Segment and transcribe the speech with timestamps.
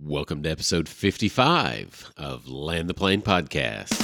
[0.00, 3.96] Welcome to episode 55 of Land the Plane Podcast.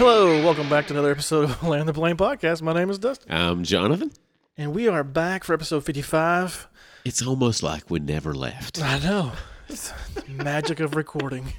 [0.00, 2.62] Hello, welcome back to another episode of Land the Plane Podcast.
[2.62, 4.10] My name is Dustin, I'm Jonathan.
[4.56, 6.68] and we are back for episode 55.
[7.04, 8.82] It's almost like we never left.
[8.82, 9.32] I know.
[9.68, 11.52] It's the magic of recording.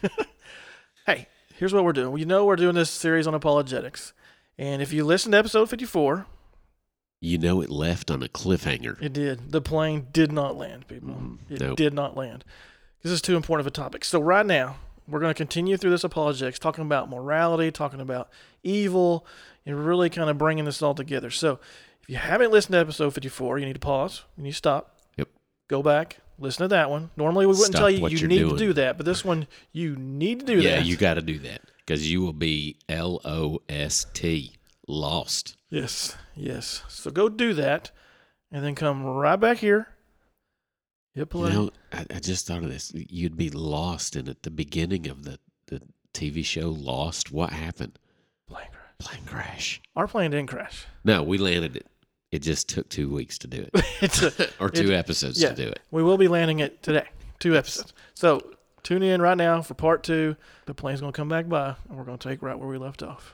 [1.05, 2.17] hey, here's what we're doing.
[2.17, 4.12] You know we're doing this series on apologetics.
[4.58, 6.26] And if you listen to episode 54,
[7.20, 9.00] You know, it left on a cliffhanger.
[9.03, 9.52] it did.
[9.52, 11.09] The plane did not land, people.
[11.09, 11.78] Mm, it nope.
[11.78, 12.44] did not land.
[13.03, 14.03] This is too important of a topic.
[14.03, 14.78] So right now,
[15.12, 18.30] we're going to continue through this apologetics, talking about morality, talking about
[18.64, 19.26] evil,
[19.66, 21.30] and really kind of bringing this all together.
[21.30, 21.60] So
[22.02, 24.24] if you haven't listened to episode 54, you need to pause.
[24.38, 24.98] You need to stop.
[25.18, 25.28] Yep.
[25.68, 26.18] Go back.
[26.40, 27.12] Listen to that one.
[27.16, 28.58] Normally we wouldn't Stop tell you you need doing.
[28.58, 30.86] to do that, but this one you need to do yeah, that.
[30.86, 34.53] you got to do that because you will be L O S T,
[34.88, 35.56] lost.
[35.70, 36.81] Yes, yes.
[36.88, 37.92] So go do that,
[38.52, 39.90] and then come right back here.
[41.14, 42.92] Hit You know, I, I just thought of this.
[42.94, 45.81] You'd be lost in at the beginning of the, the
[46.14, 47.31] TV show Lost.
[47.34, 48.00] What happened?
[48.48, 48.95] Plane crash.
[48.98, 49.81] Plane crash.
[49.95, 50.86] Our plane didn't crash.
[51.03, 51.88] No, we landed it.
[52.31, 55.50] It just took two weeks to do it, a, or two episodes yeah.
[55.50, 55.81] to do it.
[55.92, 57.09] we will be landing it today.
[57.40, 57.94] Two episodes.
[58.14, 58.40] So
[58.84, 60.38] tune in right now for part two.
[60.66, 62.78] The plane's going to come back by, and we're going to take right where we
[62.78, 63.34] left off.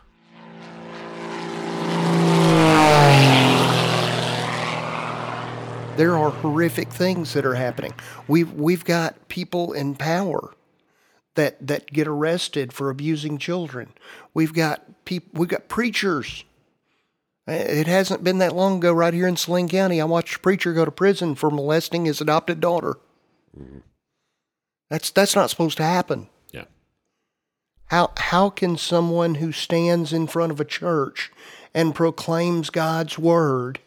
[5.98, 7.94] There are horrific things that are happening.
[8.28, 10.54] We've we've got people in power
[11.36, 13.94] that that get arrested for abusing children.
[14.34, 15.30] We've got people.
[15.34, 16.44] We've got preachers.
[17.48, 20.74] It hasn't been that long ago, right here in Saline County, I watched a preacher
[20.74, 22.98] go to prison for molesting his adopted daughter.
[24.90, 26.28] That's that's not supposed to happen.
[26.52, 26.66] Yeah.
[27.86, 31.32] How how can someone who stands in front of a church
[31.74, 33.80] and proclaims God's word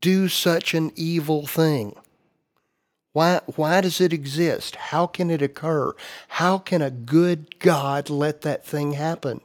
[0.00, 1.96] do such an evil thing?
[3.12, 4.74] Why why does it exist?
[4.76, 5.94] How can it occur?
[6.28, 9.40] How can a good God let that thing happen?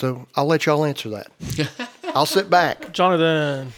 [0.00, 1.88] So I'll let y'all answer that.
[2.14, 2.92] I'll sit back.
[2.92, 3.72] Jonathan,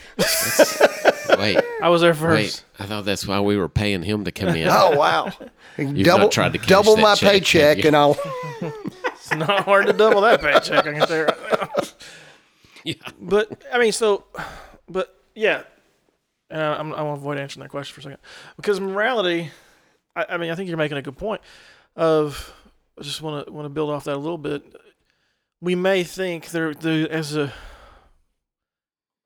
[1.39, 2.35] Wait, I was there first.
[2.35, 2.65] wait.
[2.79, 4.69] I thought that's why we were paying him to come in.
[4.71, 5.31] Oh wow.
[5.77, 8.17] You've double not tried to double my check, paycheck and I'll
[8.63, 10.87] It's not hard to double that paycheck.
[10.87, 11.62] I can tell you right now.
[13.21, 14.25] But I mean, so,
[14.89, 15.63] but yeah,
[16.51, 18.19] uh, I'm, I to avoid answering that question for a second
[18.57, 19.51] because morality.
[20.15, 21.41] I, I mean, I think you're making a good point.
[21.97, 22.53] Of
[22.99, 24.63] I just want to want to build off that a little bit.
[25.61, 27.53] We may think there, there as a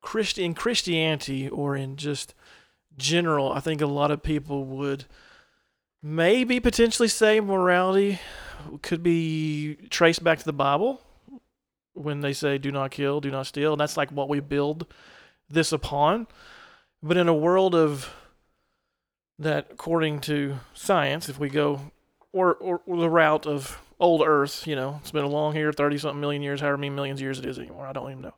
[0.03, 2.35] Christian Christianity or in just
[2.97, 3.53] general.
[3.53, 5.07] I think a lot of people would
[6.03, 8.21] maybe potentially say morality
[8.83, 11.01] could be traced back to the Bible
[11.97, 13.73] when they say do not kill, do not steal.
[13.73, 14.87] And that's like what we build
[15.49, 16.27] this upon.
[17.03, 18.13] But in a world of
[19.39, 21.93] that, according to science, if we go
[22.33, 25.99] or, or, or the route of old Earth, you know, it's been along here 30
[25.99, 27.87] something million years, however many millions of years it is anymore.
[27.87, 28.35] I don't even know.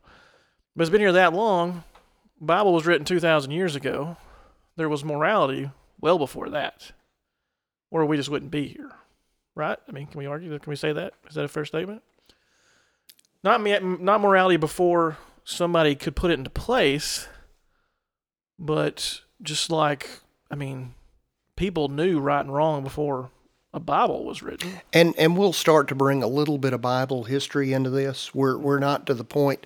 [0.75, 1.83] But it's been here that long.
[2.39, 4.15] Bible was written 2,000 years ago.
[4.77, 6.93] There was morality well before that,
[7.91, 8.91] or we just wouldn't be here,
[9.55, 9.77] right?
[9.87, 10.57] I mean, can we argue?
[10.57, 11.13] Can we say that?
[11.27, 12.01] Is that a fair statement?
[13.43, 17.27] Not not morality before somebody could put it into place,
[18.57, 20.09] but just like
[20.51, 20.93] I mean,
[21.55, 23.31] people knew right and wrong before
[23.73, 24.81] a Bible was written.
[24.91, 28.33] And and we'll start to bring a little bit of Bible history into this.
[28.33, 29.65] We're we're not to the point.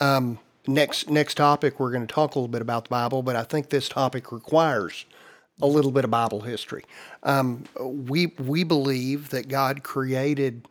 [0.00, 3.36] Um, next next topic, we're going to talk a little bit about the Bible, but
[3.36, 5.06] I think this topic requires
[5.60, 6.84] a little bit of Bible history.
[7.22, 10.68] Um, we we believe that God created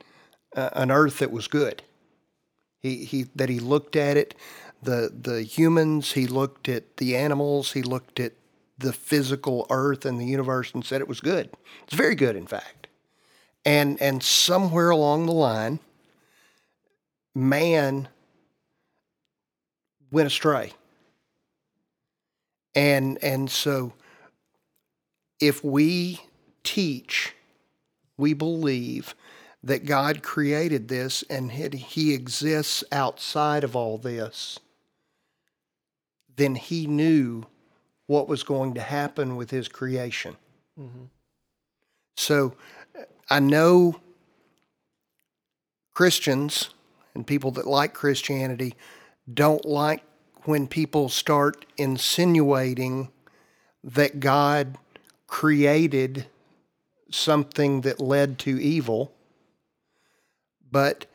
[0.55, 1.83] uh, an earth that was good.
[2.79, 4.35] He he that he looked at it,
[4.81, 6.13] the the humans.
[6.13, 7.73] He looked at the animals.
[7.73, 8.33] He looked at
[8.77, 11.49] the physical earth and the universe and said it was good.
[11.83, 12.87] It's very good, in fact
[13.67, 15.79] and and somewhere along the line
[17.35, 18.07] man
[20.09, 20.71] went astray
[22.73, 23.91] and and so
[25.41, 26.21] if we
[26.63, 27.35] teach
[28.15, 29.13] we believe
[29.67, 34.59] that God created this and he he exists outside of all this
[36.35, 37.43] then he knew
[38.05, 40.35] what was going to happen with his creation
[40.79, 41.05] Mm-hmm.
[42.15, 42.53] so
[43.31, 43.99] I know
[45.95, 46.69] Christians
[47.15, 48.75] and people that like Christianity
[49.33, 50.03] don't like
[50.43, 53.09] when people start insinuating
[53.83, 54.77] that God
[55.25, 56.27] created
[57.09, 59.11] something that led to evil.
[60.71, 61.05] But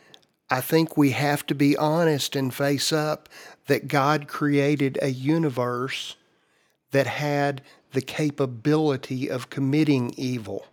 [0.51, 3.29] I think we have to be honest and face up
[3.67, 6.17] that God created a universe
[6.91, 7.63] that had
[7.93, 10.67] the capability of committing evil.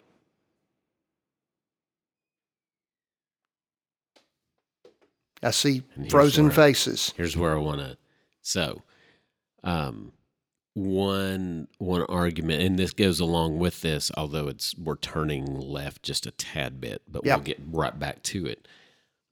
[5.41, 7.13] I see frozen where- faces.
[7.15, 7.97] Here's where I want to.
[8.41, 8.81] So,
[9.63, 10.11] um,
[10.79, 16.25] one one argument, and this goes along with this, although it's we're turning left just
[16.25, 18.67] a tad bit, but we'll get right back to it.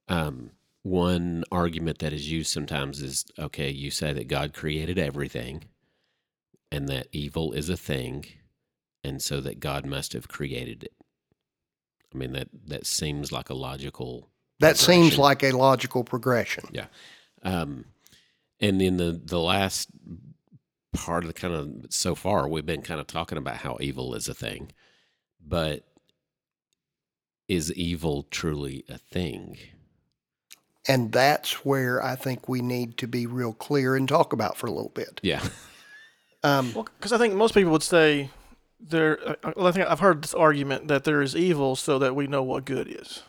[0.09, 0.51] Um,
[0.83, 3.69] one argument that is used sometimes is okay.
[3.69, 5.63] You say that God created everything,
[6.69, 8.25] and that evil is a thing,
[9.03, 10.93] and so that God must have created it.
[12.13, 14.29] I mean that that seems like a logical
[14.59, 16.65] That seems like a logical progression.
[16.71, 16.87] Yeah.
[17.43, 17.85] Um,
[18.59, 19.89] and then the the last
[20.97, 24.13] part of the kind of so far, we've been kind of talking about how evil
[24.15, 24.71] is a thing,
[25.45, 25.83] but
[27.47, 29.57] is evil truly a thing?
[30.87, 34.67] And that's where I think we need to be real clear and talk about for
[34.67, 35.19] a little bit.
[35.23, 35.43] Yeah.
[36.43, 38.29] Um, Well, because I think most people would say
[38.79, 39.17] there.
[39.27, 42.27] uh, Well, I think I've heard this argument that there is evil so that we
[42.27, 43.23] know what good is.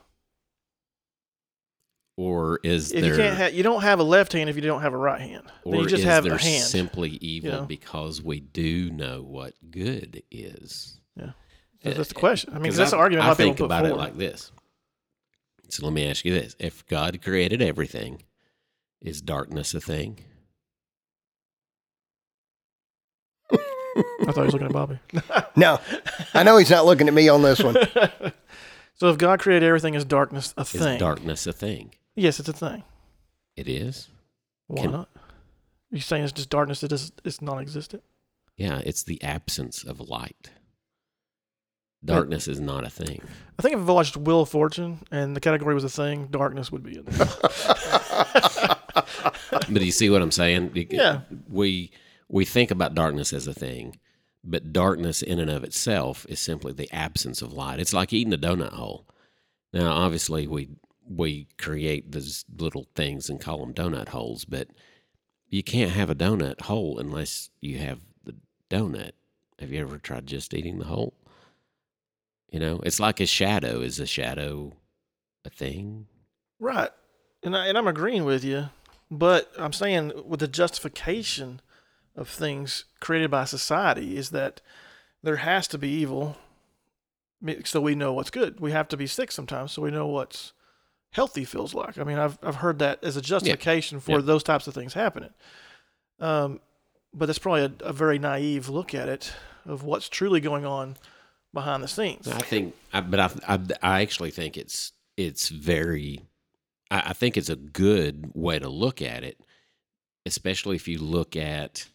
[2.21, 4.63] Or is If there you can't, ha- you don't have a left hand if you
[4.63, 5.45] don't have a right hand.
[5.65, 6.65] Then or you just is have there a hand.
[6.65, 7.63] simply evil know?
[7.65, 10.99] because we do know what good is?
[11.17, 11.31] yeah,
[11.81, 12.51] that's, that's the question.
[12.53, 13.95] I mean, 'Cause that's the I- argument I, lot of people think put about it
[13.97, 14.51] like this.
[15.69, 18.23] So let me ask you this: If God created everything,
[19.01, 20.19] is darkness a thing?
[23.53, 24.99] I thought he was looking at Bobby.
[25.57, 25.79] no,
[26.35, 27.75] I know he's not looking at me on this one.
[28.95, 30.95] so if God created everything as darkness, a thing?
[30.95, 31.95] Is darkness a thing?
[32.19, 32.83] Yes, it's a thing.
[33.57, 34.09] It is.
[34.67, 35.09] Why Can- not?
[35.91, 38.03] You're saying it's just darkness that is it's non-existent?
[38.57, 40.51] Yeah, it's the absence of light.
[42.05, 43.23] Darkness is not a thing.
[43.59, 46.71] I think if I watched Wheel of Fortune and the category was a thing, darkness
[46.71, 47.29] would be in there.
[49.51, 50.73] But do you see what I'm saying?
[50.91, 51.21] Yeah.
[51.49, 51.93] We
[52.29, 53.99] we think about darkness as a thing,
[54.45, 57.81] but darkness in and of itself is simply the absence of light.
[57.81, 59.07] It's like eating a donut hole.
[59.73, 60.71] Now, obviously, we
[61.09, 64.69] we create these little things and call them donut holes, but
[65.49, 68.35] you can't have a donut hole unless you have the
[68.71, 69.13] donut.
[69.59, 71.15] Have you ever tried just eating the hole?
[72.51, 73.81] You know, it's like a shadow.
[73.81, 74.75] Is a shadow
[75.45, 76.07] a thing?
[76.61, 76.91] right.
[77.43, 78.71] And I, and I'm agreeing with you,
[79.13, 81.61] but I'm saying with the justification
[82.17, 84.61] of things created by society is that
[85.23, 86.37] there has to be evil
[87.63, 88.59] so we know what's good.
[88.59, 90.53] We have to be sick sometimes so we know what's
[91.11, 91.99] healthy feels like.
[91.99, 94.25] I mean, I've I've heard that as a justification for Yeah.
[94.25, 95.31] those types of things happening.
[96.21, 96.61] Um,
[97.15, 99.33] but that's probably a, a very naive look at it
[99.65, 100.97] of what's truly going on
[101.55, 102.29] behind the scenes.
[102.29, 106.21] I think, I, but I, I, I actually think it's it's very,
[106.91, 109.41] I, I think it's a good way to look at it,
[110.27, 111.87] especially if you look at,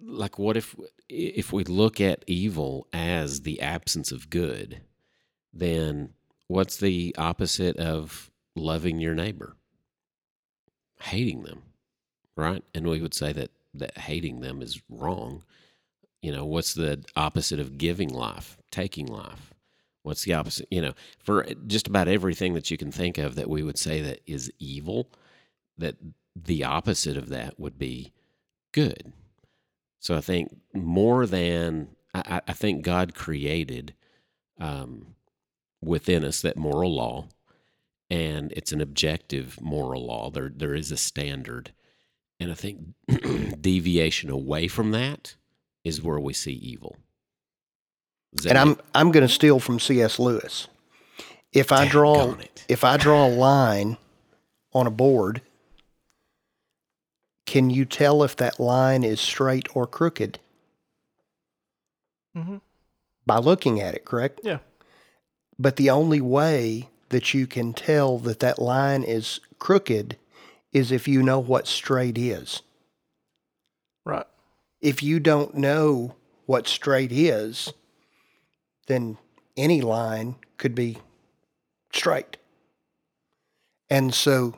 [0.00, 0.76] like, what if
[1.08, 4.82] if we look at evil as the absence of good,
[5.52, 6.10] then
[6.48, 9.56] what's the opposite of loving your neighbor?
[11.00, 11.62] Hating them,
[12.36, 12.64] right?
[12.74, 15.44] And we would say that that hating them is wrong
[16.22, 19.52] you know what's the opposite of giving life taking life
[20.02, 20.92] what's the opposite you know
[21.22, 24.50] for just about everything that you can think of that we would say that is
[24.58, 25.10] evil
[25.76, 25.96] that
[26.34, 28.12] the opposite of that would be
[28.72, 29.12] good
[30.00, 33.94] so i think more than i, I- think god created
[34.60, 35.14] um,
[35.80, 37.28] within us that moral law
[38.10, 41.72] and it's an objective moral law there there is a standard
[42.40, 42.80] and i think
[43.60, 45.36] deviation away from that
[45.88, 46.96] is where we see evil.
[48.46, 50.18] And I'm make- I'm going to steal from C.S.
[50.18, 50.68] Lewis.
[51.52, 52.64] If I draw it.
[52.68, 53.96] if I draw a line
[54.74, 55.40] on a board,
[57.46, 60.38] can you tell if that line is straight or crooked
[62.36, 62.58] hmm
[63.24, 64.04] by looking at it?
[64.04, 64.40] Correct.
[64.42, 64.58] Yeah.
[65.58, 70.16] But the only way that you can tell that that line is crooked
[70.72, 72.62] is if you know what straight is.
[74.04, 74.26] Right.
[74.80, 76.14] If you don't know
[76.46, 77.72] what straight is,
[78.86, 79.18] then
[79.56, 80.98] any line could be
[81.92, 82.36] straight.
[83.90, 84.54] And so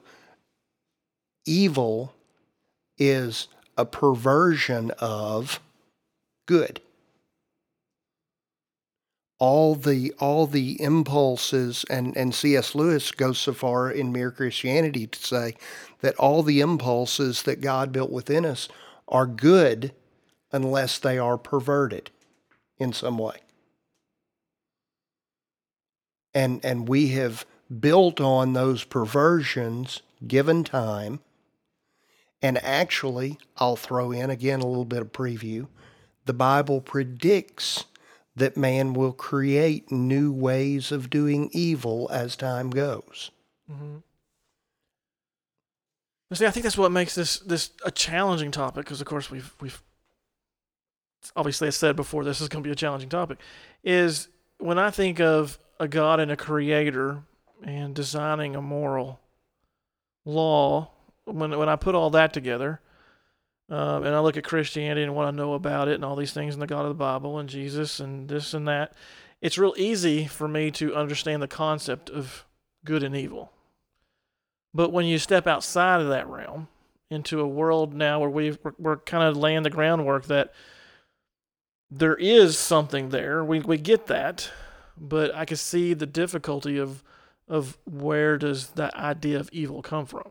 [1.47, 2.15] evil
[2.99, 5.61] is a perversion of
[6.47, 6.81] good.
[9.41, 12.75] All the all the impulses and and C.S.
[12.75, 15.57] Lewis goes so far in Mere Christianity to say
[16.03, 18.69] that all the impulses that God built within us
[19.09, 19.93] are good
[20.53, 22.11] unless they are perverted
[22.79, 23.39] in some way.
[26.35, 27.47] And and we have
[27.81, 31.21] built on those perversions given time.
[32.43, 35.69] And actually, I'll throw in again a little bit of preview.
[36.27, 37.85] The Bible predicts
[38.37, 43.31] that man will create new ways of doing evil as time goes.
[43.71, 43.99] Mm-hmm.
[46.33, 49.53] See, I think that's what makes this this a challenging topic because, of course, we've
[49.61, 49.83] we've
[51.35, 53.39] obviously I said before this is going to be a challenging topic.
[53.83, 57.23] Is when I think of a God and a Creator
[57.65, 59.19] and designing a moral
[60.25, 60.93] law,
[61.25, 62.81] when when I put all that together,
[63.71, 66.33] um, and I look at Christianity and what I know about it and all these
[66.33, 68.93] things and the God of the Bible and Jesus and this and that,
[69.41, 72.45] it's real easy for me to understand the concept of
[72.85, 73.53] good and evil.
[74.75, 76.69] But when you step outside of that realm
[77.11, 80.53] into a world now where we're, we're kind of laying the groundwork that
[81.91, 84.51] there is something there, we, we get that,
[84.97, 87.03] but I can see the difficulty of
[87.49, 90.31] of where does that idea of evil come from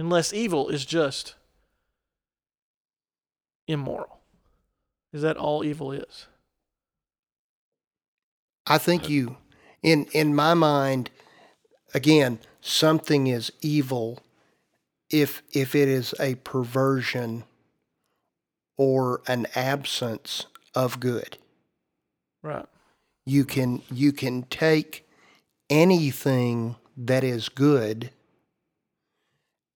[0.00, 1.34] unless evil is just
[3.68, 4.20] immoral.
[5.12, 6.26] Is that all evil is?
[8.66, 9.36] I think you
[9.82, 11.10] in in my mind
[11.92, 14.20] again something is evil
[15.10, 17.44] if if it is a perversion
[18.78, 21.36] or an absence of good.
[22.42, 22.66] Right.
[23.26, 25.06] You can you can take
[25.68, 28.10] anything that is good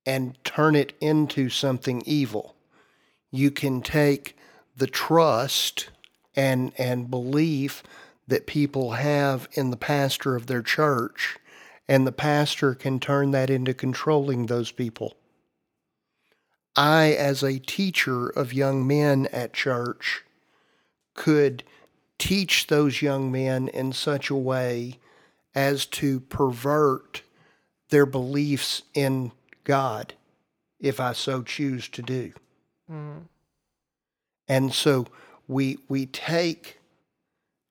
[0.06, 2.54] and turn it into something evil.
[3.30, 4.37] You can take
[4.76, 5.90] the trust
[6.37, 7.82] and and belief
[8.26, 11.38] that people have in the pastor of their church
[11.88, 15.14] and the pastor can turn that into controlling those people.
[16.76, 20.25] I as a teacher of young men at church
[21.14, 21.62] could
[22.18, 24.99] teach those young men in such a way
[25.54, 27.23] as to pervert
[27.90, 29.30] their beliefs in
[29.64, 30.14] God
[30.80, 32.33] if I so choose to do.
[32.90, 33.21] Mm-hmm.
[34.49, 35.06] And so
[35.49, 36.78] we we take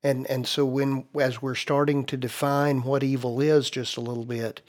[0.04, 4.26] and and so when as we're starting to define what evil is just a little
[4.26, 4.62] bit,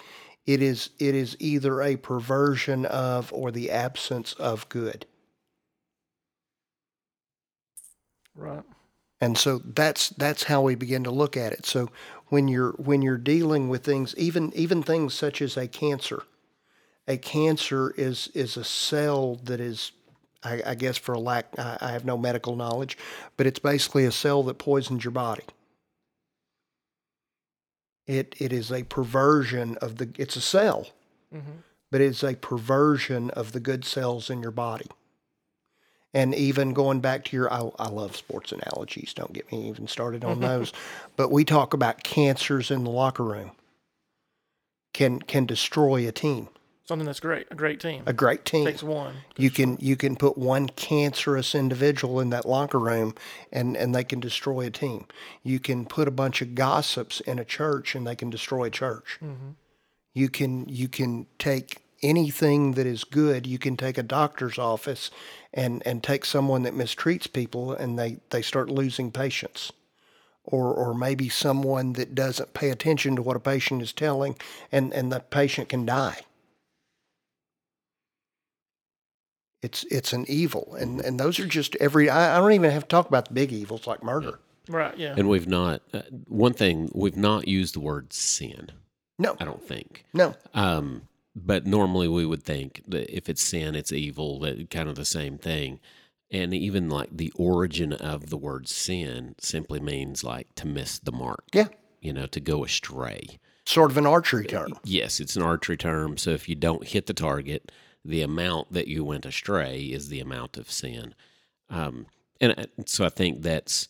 [0.47, 5.07] it is it is either a perversion of or the absence of good.
[8.37, 8.65] Right.
[9.21, 11.65] And so that's that's how we begin to look at it.
[11.67, 11.89] So
[12.29, 16.25] when you're when you're dealing with things, even even things such as a cancer,
[17.07, 19.93] a cancer is is a cell that is
[20.43, 22.97] I, I guess for a lack I, I have no medical knowledge,
[23.37, 25.45] but it's basically a cell that poisons your body.
[28.07, 30.89] It it is a perversion of the it's a cell,
[31.35, 31.59] mm-hmm.
[31.91, 34.87] but it's a perversion of the good cells in your body.
[36.17, 39.13] And even going back to your, I, I love sports analogies.
[39.15, 40.73] Don't get me even started on those.
[41.17, 43.51] but we talk about cancers in the locker room
[44.93, 46.49] can can destroy a team
[46.87, 47.47] something that's great.
[47.51, 48.03] A great team.
[48.07, 49.15] A great team takes one.
[49.37, 53.15] You can you can put one cancerous individual in that locker room,
[53.53, 55.07] and and they can destroy a team.
[55.43, 58.71] You can put a bunch of gossips in a church, and they can destroy a
[58.71, 59.19] church.
[59.23, 59.51] Mm-hmm.
[60.13, 63.47] You can you can take anything that is good.
[63.47, 65.11] You can take a doctor's office,
[65.53, 69.73] and and take someone that mistreats people, and they they start losing patience.
[70.47, 74.37] Or, or maybe someone that doesn't pay attention to what a patient is telling,
[74.71, 76.21] and, and the patient can die
[79.65, 82.11] It's it's an evil, and and those are just every.
[82.11, 84.39] I, I don't even have to talk about the big evils like murder.
[84.69, 84.95] Right.
[84.99, 85.15] Yeah.
[85.17, 88.71] And we've not uh, one thing we've not used the word sin.
[89.19, 90.05] No, I don't think.
[90.13, 90.35] No.
[90.53, 94.39] Um, but normally we would think that if it's sin, it's evil.
[94.41, 95.81] That kind of the same thing.
[96.31, 101.13] And even like the origin of the word sin simply means like to miss the
[101.13, 101.45] mark.
[101.55, 101.69] Yeah.
[102.03, 103.39] You know, to go astray.
[103.65, 104.75] Sort of an archery term.
[104.85, 106.19] Yes, it's an archery term.
[106.19, 107.73] So if you don't hit the target,
[108.05, 111.15] the amount that you went astray is the amount of sin.
[111.71, 112.07] Um,
[112.41, 113.89] and uh, so I think that's,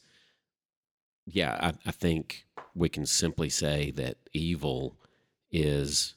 [1.26, 4.96] yeah, I, I think we can simply say that evil
[5.50, 6.14] is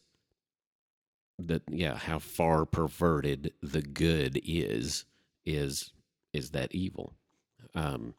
[1.39, 5.05] that yeah how far perverted the good is
[5.45, 5.91] is
[6.33, 7.13] is that evil
[7.75, 8.13] um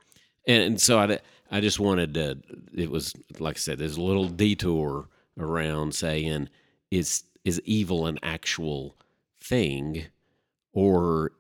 [0.47, 1.19] and, and so i
[1.51, 2.39] i just wanted to
[2.73, 5.09] it was like i said there's a little detour
[5.39, 6.49] around saying
[6.91, 8.95] is is evil an actual
[9.41, 10.07] thing
[10.73, 11.33] or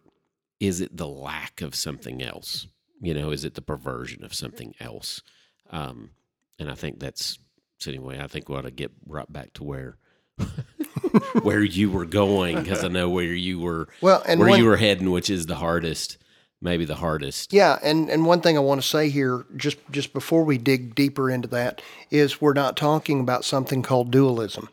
[0.60, 2.66] is it the lack of something else?
[3.00, 5.22] You know, is it the perversion of something else?
[5.70, 6.10] Um,
[6.58, 7.38] and I think that's
[7.78, 7.90] so.
[7.90, 9.98] Anyway, I think we ought to get right back to where
[11.42, 14.66] where you were going because I know where you were Well, and where one, you
[14.66, 16.18] were heading, which is the hardest,
[16.60, 17.52] maybe the hardest.
[17.52, 20.94] Yeah, and, and one thing I want to say here, just just before we dig
[20.94, 24.68] deeper into that, is we're not talking about something called dualism.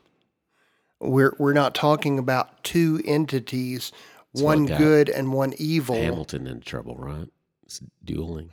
[1.00, 3.92] We're we're not talking about two entities,
[4.32, 7.28] one good and one evil, Hamilton in trouble, right?
[7.64, 8.52] It's dueling.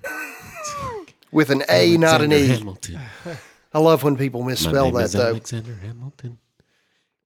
[1.32, 2.46] with an A, not an E.
[2.46, 3.00] Hamilton.
[3.74, 5.28] I love when people misspell that though.
[5.28, 6.38] Alexander Hamilton.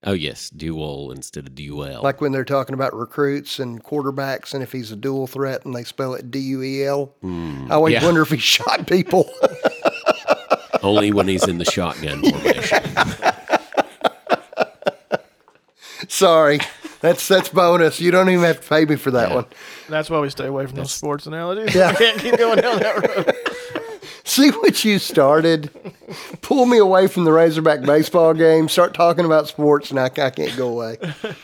[0.05, 2.01] Oh yes, duel instead of duel.
[2.03, 5.75] Like when they're talking about recruits and quarterbacks, and if he's a dual threat and
[5.75, 7.15] they spell it D U E L.
[7.23, 7.67] Hmm.
[7.71, 8.05] I always yeah.
[8.05, 9.29] wonder if he shot people.
[10.83, 12.83] Only when he's in the shotgun formation.
[16.09, 16.61] Sorry,
[17.01, 18.01] that's that's bonus.
[18.01, 19.35] You don't even have to pay me for that Yeah.
[19.37, 19.47] one.
[19.89, 21.75] That's why we stay away from those sports analogies.
[21.75, 21.89] Yeah.
[21.91, 23.35] I can't keep going down that road.
[24.25, 25.71] See what you started.
[26.43, 28.69] Pull me away from the Razorback baseball game.
[28.69, 30.99] Start talking about sports, and I, I can't go away.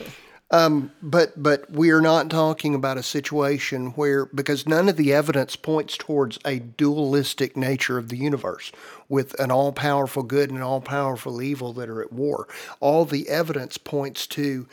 [0.54, 5.10] Um, but but we are not talking about a situation where because none of the
[5.14, 8.70] evidence points towards a dualistic nature of the universe
[9.12, 12.48] with an all powerful good and an all powerful evil that are at war.
[12.80, 14.66] All the evidence points to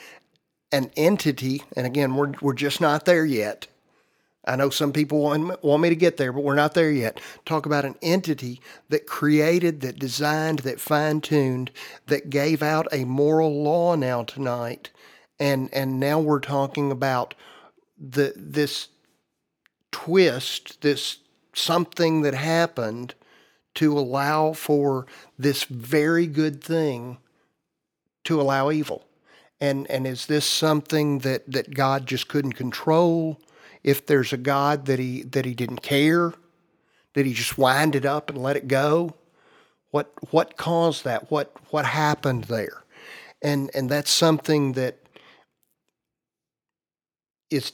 [0.71, 3.67] an entity, and again, we're we're just not there yet.
[4.45, 7.19] I know some people want, want me to get there, but we're not there yet.
[7.45, 11.71] Talk about an entity that created, that designed, that fine tuned,
[12.07, 14.89] that gave out a moral law now tonight.
[15.37, 17.35] And, and now we're talking about
[17.99, 18.87] the, this
[19.91, 21.17] twist, this
[21.53, 23.15] something that happened
[23.79, 25.05] to allow for
[25.37, 27.17] this very good thing
[28.23, 29.05] to allow evil.
[29.59, 33.39] And, and is this something that, that God just couldn't control?
[33.83, 36.33] if there's a God that he that he didn't care,
[37.13, 39.15] did he just wind it up and let it go?
[39.91, 41.31] What what caused that?
[41.31, 42.83] What what happened there?
[43.41, 44.97] And and that's something that
[47.49, 47.73] is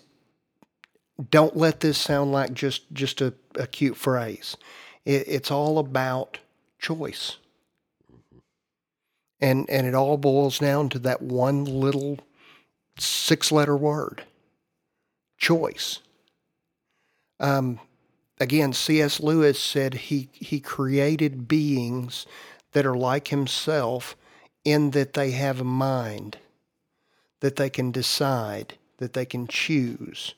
[1.31, 4.57] don't let this sound like just just a, a cute phrase.
[5.05, 6.39] It, it's all about
[6.79, 7.37] choice.
[9.39, 12.19] And and it all boils down to that one little
[12.97, 14.23] six letter word
[15.37, 15.99] choice.
[17.39, 17.79] Um,
[18.39, 19.19] again, C.S.
[19.19, 22.25] Lewis said he, he created beings
[22.71, 24.15] that are like himself
[24.63, 26.37] in that they have a mind,
[27.41, 30.33] that they can decide, that they can choose.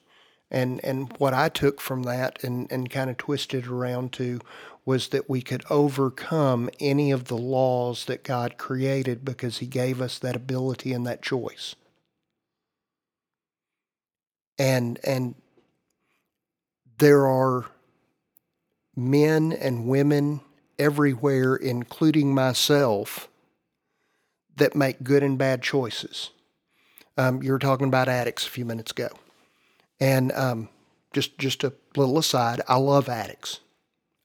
[0.49, 4.39] And, and what I took from that and, and kind of twisted around to
[4.85, 10.01] was that we could overcome any of the laws that God created because he gave
[10.01, 11.75] us that ability and that choice.
[14.57, 15.35] And and
[16.99, 17.65] there are
[18.95, 20.39] men and women
[20.79, 23.27] everywhere including myself
[24.55, 26.31] that make good and bad choices.
[27.17, 29.09] Um, you were talking about addicts a few minutes ago
[29.99, 30.69] and um,
[31.13, 33.59] just just a little aside i love addicts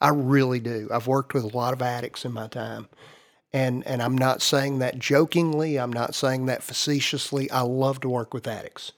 [0.03, 0.89] i really do.
[0.93, 2.89] I've worked with a lot of addicts in my time.
[3.55, 5.79] And and i'm not saying that jokingly.
[5.79, 7.51] I'm not saying that facetiously.
[7.51, 8.93] I love to work with addicts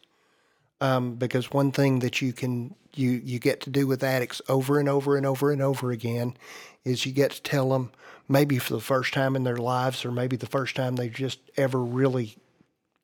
[0.81, 4.79] um, because one thing that you can you you get to do with addicts over
[4.79, 6.37] and over and over and over again
[6.85, 7.91] is you get to tell them
[8.29, 11.41] maybe for the first time in their lives or maybe the first time they've just
[11.57, 12.37] ever really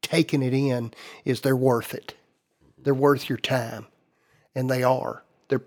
[0.03, 0.93] taken it in
[1.25, 2.15] is they're worth it
[2.85, 3.87] they're worth your time.
[4.55, 5.23] And they are.
[5.49, 5.63] They're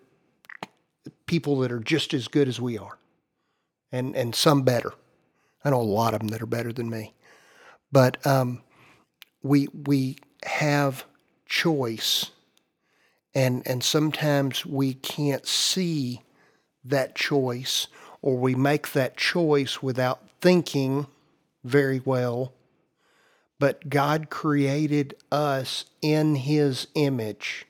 [1.26, 2.98] people that are just as good as we are.
[3.92, 4.94] And and some better.
[5.64, 7.14] I know a lot of them that are better than me.
[7.92, 8.62] But um,
[9.42, 11.06] we we have
[11.46, 12.32] choice.
[13.36, 16.22] And and sometimes we can't see
[16.84, 17.88] that choice
[18.22, 21.08] or we make that choice without thinking
[21.64, 22.54] very well
[23.64, 27.66] but God created us in his image.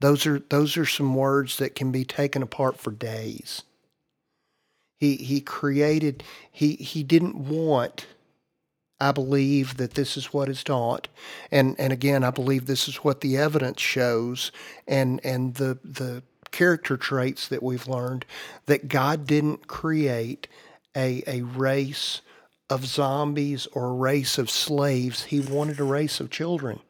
[0.00, 3.64] Those are those are some words that can be taken apart for days.
[4.98, 8.06] He he created he he didn't want
[8.98, 11.08] I believe that this is what is taught,
[11.50, 14.52] and and again, I believe this is what the evidence shows,
[14.88, 18.24] and and the the character traits that we've learned
[18.64, 20.48] that God didn't create
[20.96, 22.22] a a race
[22.74, 25.22] of zombies or a race of slaves.
[25.24, 26.80] He wanted a race of children.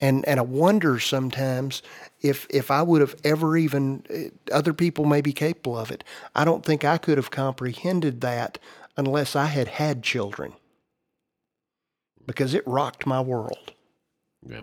[0.00, 1.82] And and I wonder sometimes
[2.20, 6.04] if if I would have ever even eh, other people may be capable of it.
[6.34, 8.58] I don't think I could have comprehended that
[8.98, 10.52] unless I had had children
[12.26, 13.72] because it rocked my world.
[14.46, 14.62] Yeah.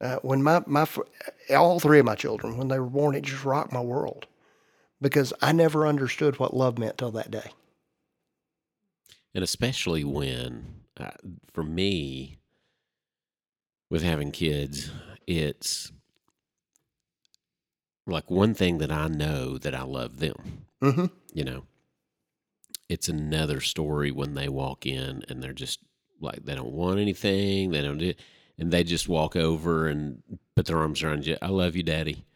[0.00, 0.86] Uh, when my my
[1.50, 4.26] all three of my children, when they were born, it just rocked my world
[5.00, 7.50] because I never understood what love meant till that day.
[9.34, 10.66] And especially when
[10.98, 11.10] uh,
[11.52, 12.38] for me
[13.90, 14.90] with having kids
[15.26, 15.92] it's
[18.06, 21.62] like one thing that i know that i love them hmm you know?
[22.90, 25.78] It's another story when they walk in and they're just
[26.20, 28.12] like they don't want anything they don't do
[28.58, 30.22] and they just walk over and
[30.54, 32.26] put their arms around you i love you daddy.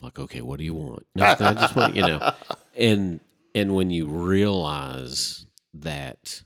[0.00, 1.06] Like okay what do you want?
[1.14, 2.32] Nothing i just want you know?
[2.74, 3.20] And
[3.56, 6.42] and when you realize that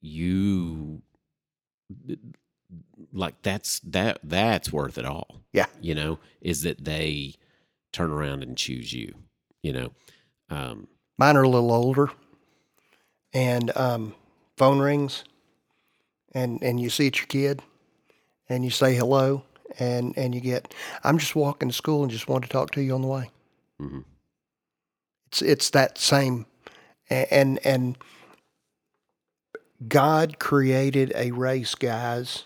[0.00, 1.02] you
[3.12, 5.66] like that's that that's worth it all Yeah.
[5.80, 7.34] you know is that they
[7.92, 9.14] turn around and choose you
[9.62, 9.92] you know
[10.50, 12.10] um Mine are a little older,
[13.32, 14.14] and um,
[14.58, 15.24] phone rings,
[16.34, 17.62] and and you see it's your kid,
[18.50, 19.42] and you say hello,
[19.78, 22.82] and and you get, I'm just walking to school and just want to talk to
[22.82, 23.30] you on the way.
[23.80, 24.04] mhm.
[25.36, 26.46] It's it's that same,
[27.10, 27.98] and and
[29.86, 32.44] God created a race, guys,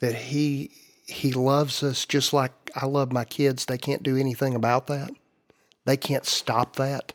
[0.00, 0.70] that he
[1.06, 3.64] he loves us just like I love my kids.
[3.64, 5.10] They can't do anything about that.
[5.86, 7.14] They can't stop that.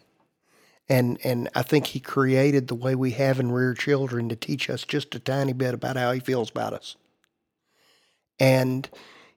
[0.88, 4.68] And and I think he created the way we have and rear children to teach
[4.68, 6.96] us just a tiny bit about how he feels about us.
[8.40, 8.90] And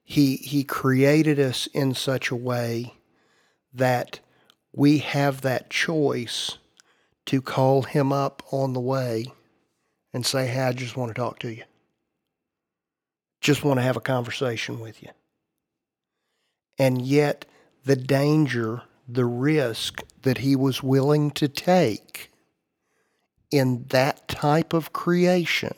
[0.03, 2.95] he he created us in such a way
[3.75, 4.21] that
[4.73, 6.59] we have that choice
[7.27, 9.27] to call him up on the way
[10.13, 11.65] and say, Hey, I just want to talk to you.
[13.41, 15.11] Just want to have a conversation with you.
[16.79, 17.45] And yet,
[17.85, 22.31] the danger, the risk that he was willing to take
[23.51, 25.75] in that type of creation,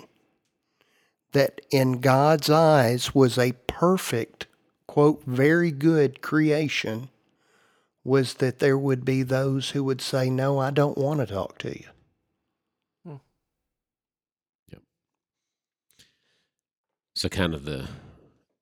[1.33, 4.47] that in God's eyes was a perfect,
[4.87, 7.09] quote, very good creation,
[8.05, 11.59] was that there would be those who would say, No, I don't want to talk
[11.59, 11.87] to you.
[14.71, 14.83] Yep.
[17.15, 17.89] so kind of the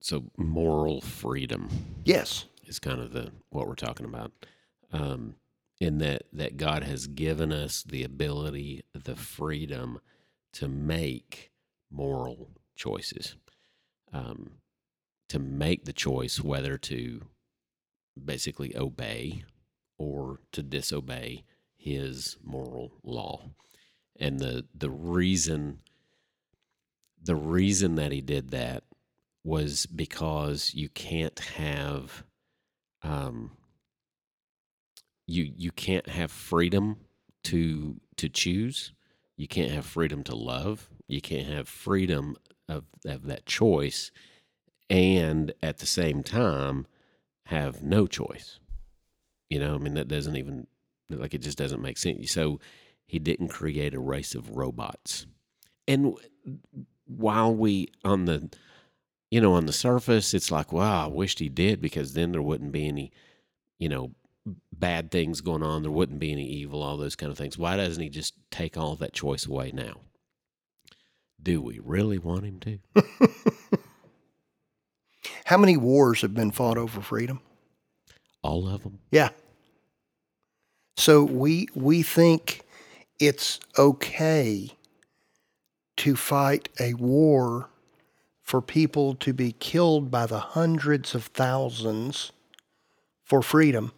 [0.01, 1.69] so moral freedom
[2.05, 2.47] Yes.
[2.67, 4.33] is kind of the what we're talking about
[4.93, 5.37] um
[5.81, 10.01] in that that god has given us the ability the freedom
[10.53, 11.51] to make
[11.91, 13.37] moral choices
[14.13, 14.53] um
[15.29, 17.23] to make the choice whether to
[18.23, 19.45] basically obey
[19.99, 21.45] or to disobey
[21.77, 23.51] his moral law.
[24.19, 25.81] And the the reason
[27.23, 28.85] the reason that he did that
[29.45, 32.25] was because you can't have
[33.03, 33.53] um
[35.27, 36.97] you you can't have freedom
[37.45, 38.93] to to choose.
[39.37, 40.89] You can't have freedom to love.
[41.09, 42.37] You can't have freedom
[42.69, 44.11] of, of that choice.
[44.89, 46.87] And at the same time
[47.47, 48.59] have no choice.
[49.51, 50.67] You know i mean that doesn't even
[51.11, 52.33] like it just doesn't make sense.
[52.33, 52.61] So
[53.07, 55.27] he didn't create a race of robots.
[55.87, 56.15] And
[57.07, 58.51] while we on the
[59.31, 62.41] you know on the surface it's like wow i wished he did because then there
[62.41, 63.13] wouldn't be any
[63.79, 64.13] you know
[64.73, 65.83] bad things going on.
[65.83, 67.59] There wouldn't be any evil all those kind of things.
[67.59, 70.01] Why doesn't he just take all that choice away now?
[71.43, 72.79] Do we really want him to
[75.53, 77.41] How many wars have been fought over freedom?
[78.43, 79.29] all of them Yeah.
[80.97, 82.63] So we we think
[83.21, 84.71] it's okay
[85.99, 87.69] to fight a war
[88.41, 92.33] for people to be killed by the hundreds of thousands
[93.23, 93.93] for freedom.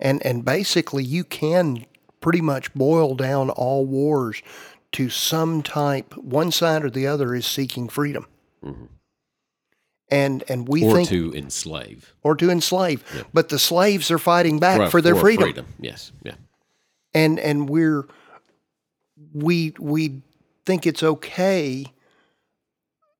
[0.00, 1.86] And and basically you can
[2.20, 4.42] pretty much boil down all wars
[4.90, 8.26] to some type one side or the other is seeking freedom.
[8.60, 8.88] Mhm.
[10.10, 13.04] And and we think or think to enslave or to enslave.
[13.14, 13.22] Yeah.
[13.32, 15.44] But the slaves are fighting back Right, for their freedom.
[15.44, 16.34] freedom yes yeah
[17.14, 18.08] And and we're
[19.32, 20.22] we we
[20.66, 21.86] think it's okay.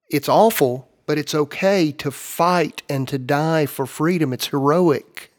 [0.09, 4.33] It's awful, but it's okay to fight and to die for freedom.
[4.33, 5.31] It's heroic.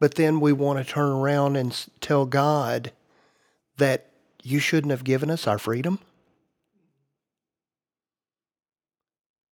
[0.00, 2.90] But then we want to turn around and tell God
[3.76, 4.08] that
[4.42, 6.00] you shouldn't have given us our freedom.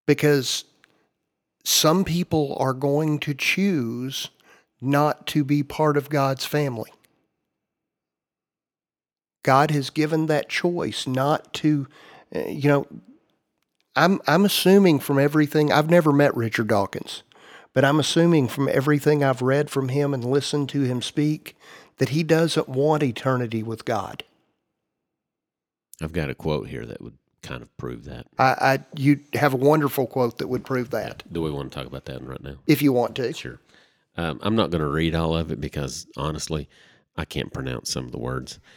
[0.07, 0.65] Because
[1.65, 4.31] some people are going to choose
[4.81, 6.91] not to be part of God's family.
[9.43, 11.87] God has given that choice not to,
[12.35, 12.87] uh, you know,
[13.97, 17.23] I'm, I'm assuming from everything, I've never met Richard Dawkins,
[17.75, 21.57] but I'm assuming from everything I've read from him and listened to him speak
[21.99, 24.25] that he doesn't want eternity with God.
[26.03, 28.27] i've got a quote here that would kind of prove that.
[28.39, 31.79] I, I you have a wonderful quote that would prove that Do we want to
[31.79, 32.57] talk about that right now?
[32.67, 33.33] if you want to.
[33.33, 33.61] Sure.
[34.17, 36.69] Um, I'm not going to read all of it because honestly,
[37.17, 38.59] I can't pronounce some of the words.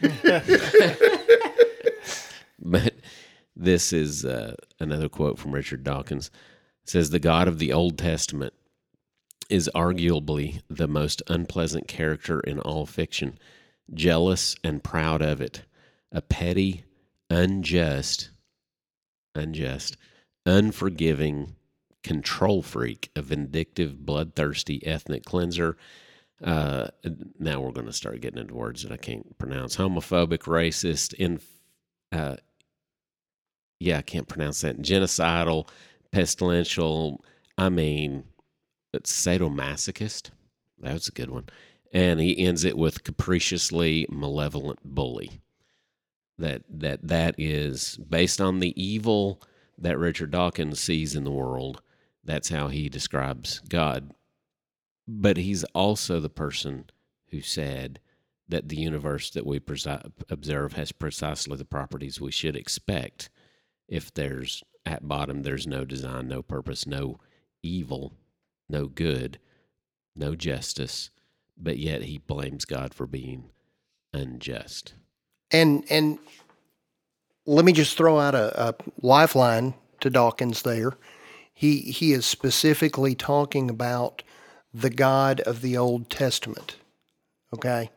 [2.58, 2.94] but
[3.56, 6.30] this is uh, another quote from Richard Dawkins.
[6.82, 8.54] It says the God of the Old Testament
[9.50, 13.38] is arguably the most unpleasant character in all fiction,
[13.92, 15.62] jealous and proud of it,
[16.10, 16.84] a petty,
[17.30, 18.30] unjust,
[19.34, 19.96] unjust,
[20.46, 21.56] unforgiving
[22.02, 25.76] control freak, a vindictive, bloodthirsty ethnic cleanser.
[26.42, 26.88] Uh,
[27.38, 29.76] now we're going to start getting into words that I can't pronounce.
[29.76, 31.40] Homophobic, racist, in,
[32.12, 32.36] uh,
[33.80, 34.82] yeah, I can't pronounce that.
[34.82, 35.68] Genocidal,
[36.12, 37.18] pestilential.
[37.56, 38.24] I mean,
[38.92, 40.30] it's sadomasochist.
[40.78, 41.46] That's a good one.
[41.92, 45.40] And he ends it with capriciously malevolent bully.
[46.38, 49.40] That that that is based on the evil
[49.78, 51.80] that Richard Dawkins sees in the world.
[52.24, 54.12] That's how he describes God.
[55.06, 56.86] But he's also the person
[57.28, 58.00] who said
[58.48, 63.30] that the universe that we presi- observe has precisely the properties we should expect
[63.88, 67.18] if there's at bottom there's no design, no purpose, no
[67.62, 68.14] evil,
[68.68, 69.38] no good,
[70.14, 71.10] no justice,
[71.56, 73.50] but yet he blames God for being
[74.12, 74.94] unjust.
[75.54, 76.18] And and
[77.46, 80.94] let me just throw out a, a lifeline to Dawkins there.
[81.52, 84.24] He he is specifically talking about
[84.72, 86.74] the God of the Old Testament.
[87.52, 87.92] Okay?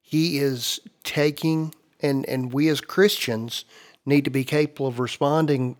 [0.00, 3.66] He is taking and and we as Christians
[4.06, 5.76] need to be capable of responding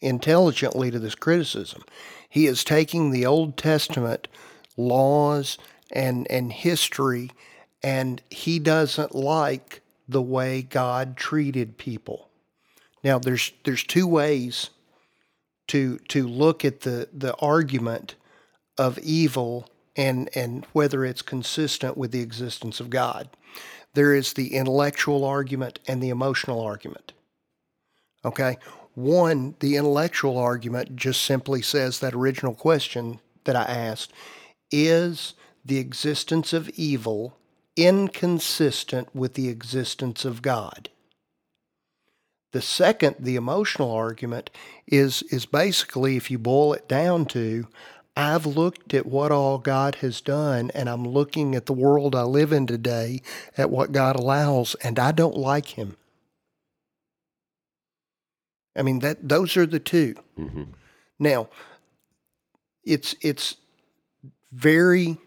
[0.00, 1.84] intelligently to this criticism.
[2.28, 4.26] He is taking the Old Testament
[4.76, 5.56] laws
[5.92, 7.30] and and history
[7.80, 9.81] and he doesn't like
[10.12, 12.28] the way God treated people.
[13.02, 14.70] Now there's there's two ways
[15.68, 18.14] to to look at the the argument
[18.78, 23.28] of evil and and whether it's consistent with the existence of God.
[23.94, 27.12] There is the intellectual argument and the emotional argument.
[28.24, 28.56] Okay?
[28.94, 34.12] One, the intellectual argument just simply says that original question that I asked
[34.70, 37.36] is the existence of evil
[37.76, 40.88] inconsistent with the existence of God?
[42.52, 44.50] The second, the emotional argument,
[44.86, 47.66] is, is basically, if you boil it down to,
[48.14, 52.24] I've looked at what all God has done, and I'm looking at the world I
[52.24, 53.22] live in today,
[53.56, 55.96] at what God allows, and I don't like Him.
[58.76, 60.14] I mean that those are the two.
[60.38, 60.64] Mm-hmm.
[61.18, 61.48] Now,
[62.84, 63.56] it's it's
[64.50, 65.18] very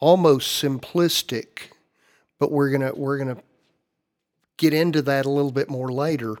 [0.00, 1.70] almost simplistic,
[2.38, 3.38] but we're gonna we're gonna
[4.56, 6.36] get into that a little bit more later.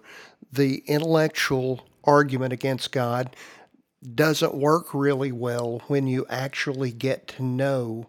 [0.52, 3.34] The intellectual argument against God
[4.14, 8.06] doesn't work really well when you actually get to know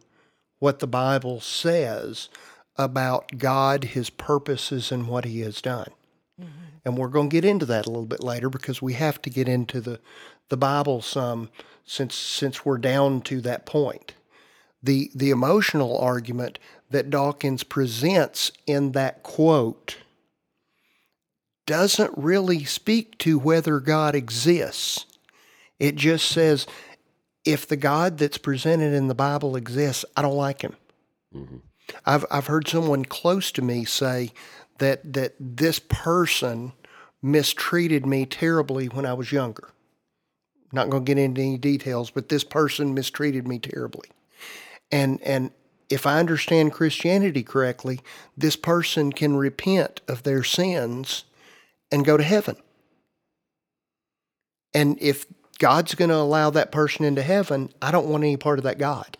[0.59, 2.29] what the Bible says
[2.77, 5.89] about God, His purposes, and what He has done.
[6.39, 6.49] Mm-hmm.
[6.85, 9.29] And we're going to get into that a little bit later because we have to
[9.29, 9.99] get into the,
[10.49, 11.49] the Bible some
[11.83, 14.13] since since we're down to that point.
[14.83, 19.97] The the emotional argument that Dawkins presents in that quote
[21.65, 25.05] doesn't really speak to whether God exists.
[25.79, 26.67] It just says
[27.45, 30.75] if the God that's presented in the Bible exists, I don't like him.
[31.35, 31.57] Mm-hmm.
[32.05, 34.31] I've I've heard someone close to me say
[34.79, 36.73] that that this person
[37.21, 39.69] mistreated me terribly when I was younger.
[40.73, 44.09] Not going to get into any details, but this person mistreated me terribly.
[44.91, 45.51] And and
[45.89, 47.99] if I understand Christianity correctly,
[48.37, 51.25] this person can repent of their sins
[51.91, 52.55] and go to heaven.
[54.73, 55.25] And if
[55.59, 58.77] God's going to allow that person into heaven, I don't want any part of that
[58.77, 59.17] God.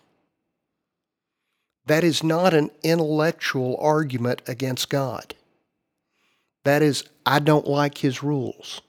[1.86, 5.36] That is not an intellectual argument against God.
[6.64, 8.82] That is, I don't like his rules.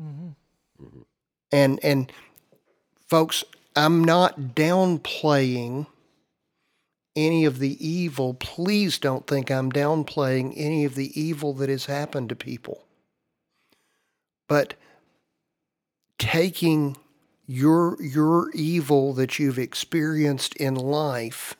[0.00, 1.00] Mm-hmm.
[1.52, 2.12] And and
[3.08, 5.86] folks, I'm not downplaying
[7.16, 8.34] any of the evil.
[8.34, 12.84] Please don't think I'm downplaying any of the evil that has happened to people.
[14.48, 14.74] But
[16.18, 16.96] taking
[17.46, 21.56] your your evil that you've experienced in life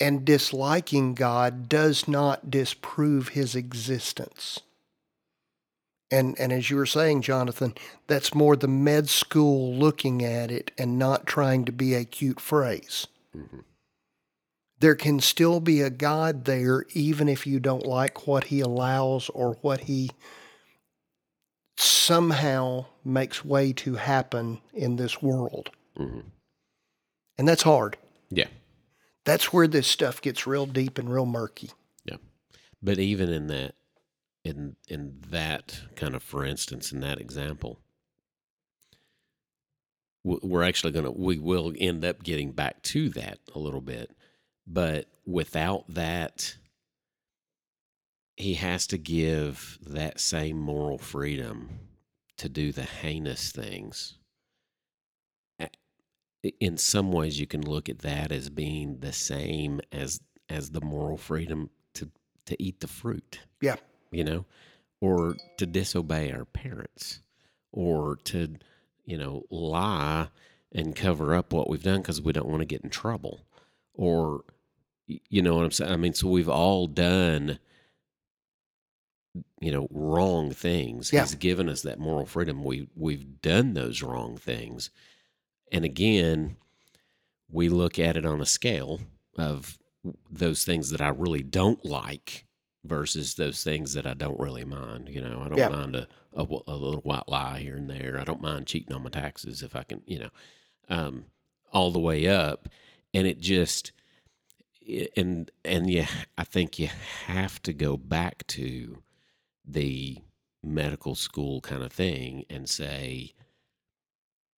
[0.00, 4.60] and disliking God does not disprove his existence.
[6.10, 7.74] And and as you were saying, Jonathan,
[8.06, 12.40] that's more the med school looking at it and not trying to be a cute
[12.40, 13.06] phrase.
[13.38, 13.64] Mhm.
[14.80, 19.28] There can still be a God there even if you don't like what he allows
[19.30, 20.10] or what he
[21.76, 25.70] somehow makes way to happen in this world.
[25.96, 26.30] Mhm.
[27.36, 27.96] And that's hard.
[28.30, 28.48] Yeah.
[29.24, 31.70] That's where this stuff gets real deep and real murky.
[32.04, 32.16] Yeah.
[32.82, 33.74] But even in that,
[34.44, 37.80] in in that kind of, for instance, in that example,
[40.24, 44.10] we're actually going to we will end up getting back to that a little bit,
[44.66, 46.56] but without that,
[48.36, 51.80] he has to give that same moral freedom
[52.36, 54.14] to do the heinous things.
[56.60, 60.80] In some ways, you can look at that as being the same as as the
[60.80, 62.10] moral freedom to
[62.46, 63.40] to eat the fruit.
[63.60, 63.76] Yeah.
[64.12, 64.44] You know,
[65.00, 67.20] or to disobey our parents,
[67.72, 68.56] or to,
[69.08, 70.28] you know, lie
[70.70, 73.40] and cover up what we've done because we don't want to get in trouble,
[73.94, 74.42] or,
[75.06, 75.90] you know what I'm saying?
[75.90, 77.58] I mean, so we've all done,
[79.60, 81.10] you know, wrong things.
[81.10, 81.22] Yeah.
[81.22, 82.62] He's given us that moral freedom.
[82.62, 84.90] We we've done those wrong things,
[85.72, 86.56] and again,
[87.50, 89.00] we look at it on a scale
[89.38, 89.78] of
[90.30, 92.44] those things that I really don't like
[92.88, 95.08] versus those things that I don't really mind.
[95.08, 95.68] You know, I don't Yeah.
[95.68, 98.18] mind a little white lie here and there.
[98.18, 100.30] I don't mind cheating on my taxes if I can, you know,
[100.88, 101.26] um,
[101.72, 102.68] all the way up.
[103.14, 103.92] And it just,
[105.16, 106.88] and, and yeah, I think you
[107.26, 109.02] have to go back to
[109.64, 110.18] the
[110.62, 113.34] medical school kind of thing and say,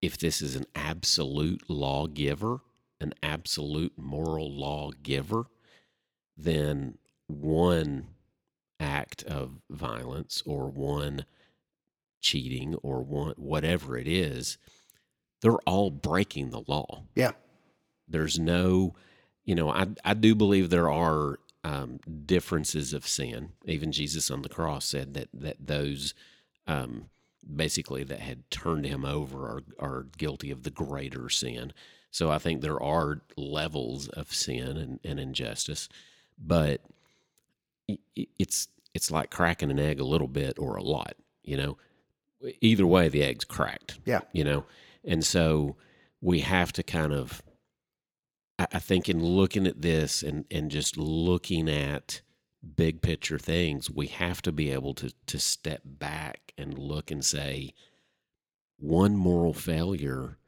[0.00, 2.60] if this is an absolute lawgiver,
[3.00, 5.46] an absolute moral lawgiver,
[6.36, 8.08] then one
[8.80, 11.26] act of violence or one
[12.20, 14.58] cheating or one whatever it is,
[15.42, 17.04] they're all breaking the law.
[17.14, 17.32] Yeah.
[18.08, 18.94] There's no,
[19.44, 23.50] you know, I I do believe there are um, differences of sin.
[23.64, 26.14] Even Jesus on the cross said that that those
[26.66, 27.10] um,
[27.54, 31.72] basically that had turned him over are are guilty of the greater sin.
[32.10, 35.88] So I think there are levels of sin and, and injustice,
[36.36, 36.80] but
[38.38, 41.14] it's it's like cracking an egg a little bit or a lot.
[41.42, 41.78] You know,
[42.60, 43.98] either way, the egg's cracked.
[44.04, 44.20] Yeah.
[44.32, 44.64] You know,
[45.04, 45.76] and so
[46.20, 47.42] we have to kind of,
[48.58, 52.20] I, I think, in looking at this and and just looking at
[52.76, 57.24] big picture things, we have to be able to to step back and look and
[57.24, 57.74] say,
[58.76, 60.38] one moral failure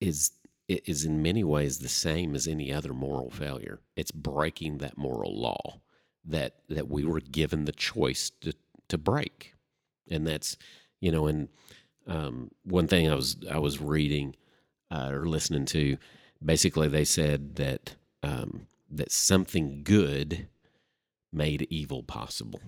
[0.00, 0.32] is
[0.68, 3.80] is in many ways the same as any other moral failure.
[3.94, 5.80] It's breaking that moral law
[6.26, 8.52] that that we were given the choice to
[8.88, 9.54] to break,
[10.10, 10.56] and that's
[11.00, 11.26] you know.
[11.26, 11.48] And
[12.06, 14.36] um, one thing I was I was reading
[14.90, 15.96] uh, or listening to,
[16.44, 20.48] basically they said that um, that something good
[21.32, 22.60] made evil possible.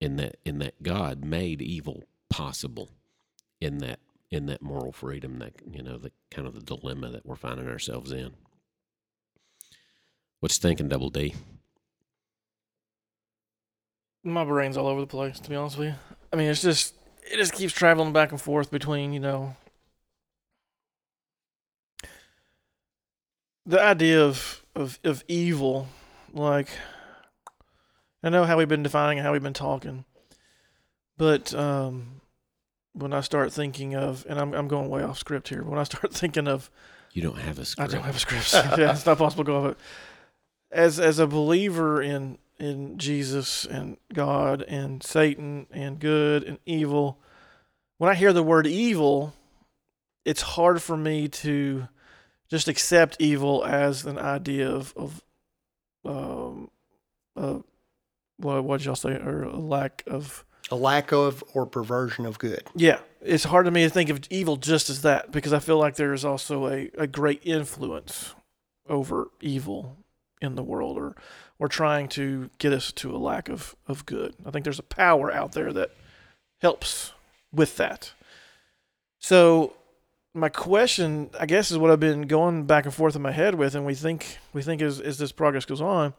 [0.00, 2.90] In that in that God made evil possible
[3.60, 3.98] in that
[4.30, 7.68] in that moral freedom that you know the kind of the dilemma that we're finding
[7.68, 8.32] ourselves in.
[10.40, 11.34] What you thinking, Double D?
[14.24, 15.94] My brain's all over the place to be honest with you
[16.32, 16.94] i mean it's just
[17.30, 19.54] it just keeps traveling back and forth between you know
[23.66, 25.88] the idea of of, of evil
[26.32, 26.68] like
[28.22, 30.04] i know how we've been defining it, how we've been talking
[31.16, 32.20] but um
[32.92, 35.78] when i start thinking of and i'm, I'm going way off script here but when
[35.78, 36.70] i start thinking of
[37.12, 37.90] You don't have a script.
[37.90, 38.52] I don't have a script.
[38.78, 39.78] yeah, it's not possible to go off it.
[40.70, 47.18] As as a believer in in Jesus and God and Satan and good and evil,
[47.98, 49.34] when I hear the word evil,
[50.24, 51.88] it's hard for me to
[52.50, 55.22] just accept evil as an idea of of
[56.04, 56.70] um
[57.36, 57.58] uh
[58.38, 59.12] what what did y'all say?
[59.12, 62.62] Or a lack of A lack of or perversion of good.
[62.74, 65.78] yeah, it's hard to me to think of evil just as that because I feel
[65.78, 68.34] like there is also a, a great influence
[68.88, 69.96] over evil
[70.40, 71.16] in the world or
[71.58, 74.34] or trying to get us to a lack of, of good.
[74.46, 75.90] I think there's a power out there that
[76.60, 77.12] helps
[77.52, 78.12] with that.
[79.18, 79.74] So
[80.34, 83.56] my question, I guess, is what I've been going back and forth in my head
[83.56, 86.14] with, and we think we think as as this progress goes on,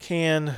[0.00, 0.56] can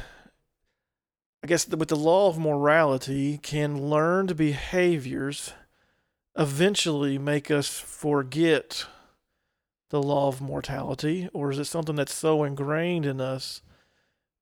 [1.43, 5.53] I guess with the law of morality, can learned behaviors
[6.37, 8.87] eventually make us forget
[9.91, 13.63] the law of mortality, or is it something that's so ingrained in us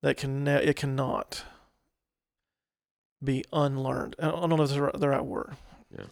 [0.03, 1.45] that can ne- it cannot
[3.23, 4.17] be unlearned?
[4.19, 5.57] I don't know if that's the right- word.
[5.91, 6.05] Yeah.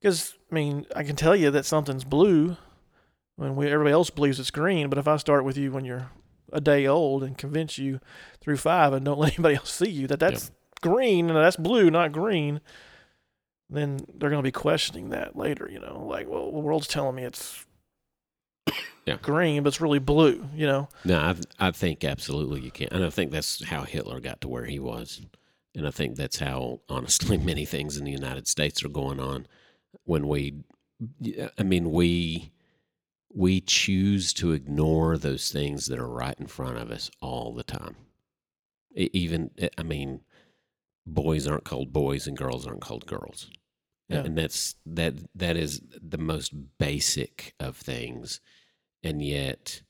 [0.00, 2.56] Because I mean, I can tell you that something's blue
[3.36, 6.10] when we everybody else believes it's green, but if I start with you when you're
[6.52, 8.00] a day old and convince you
[8.40, 11.90] through five and don't let anybody else see you that that's green and that's blue,
[11.90, 12.60] not green,
[13.70, 15.68] then they're going to be questioning that later.
[15.72, 17.64] You know, like, well, the world's telling me it's
[19.06, 19.16] Yeah.
[19.20, 20.46] green, but it's really blue.
[20.54, 21.36] You know, No, I
[21.68, 24.78] I think absolutely you can, and I think that's how Hitler got to where he
[24.78, 25.20] was,
[25.74, 29.46] and I think that's how honestly many things in the United States are going on.
[30.04, 30.62] When we,
[31.58, 32.50] I mean, we
[33.32, 37.64] we choose to ignore those things that are right in front of us all the
[37.64, 37.96] time.
[38.96, 40.20] Even, eh, I mean,
[41.04, 43.50] boys aren't called boys and girls aren't called girls,
[44.08, 44.20] Yeah.
[44.24, 48.40] and that's that that is the most basic of things,
[49.04, 49.82] and yet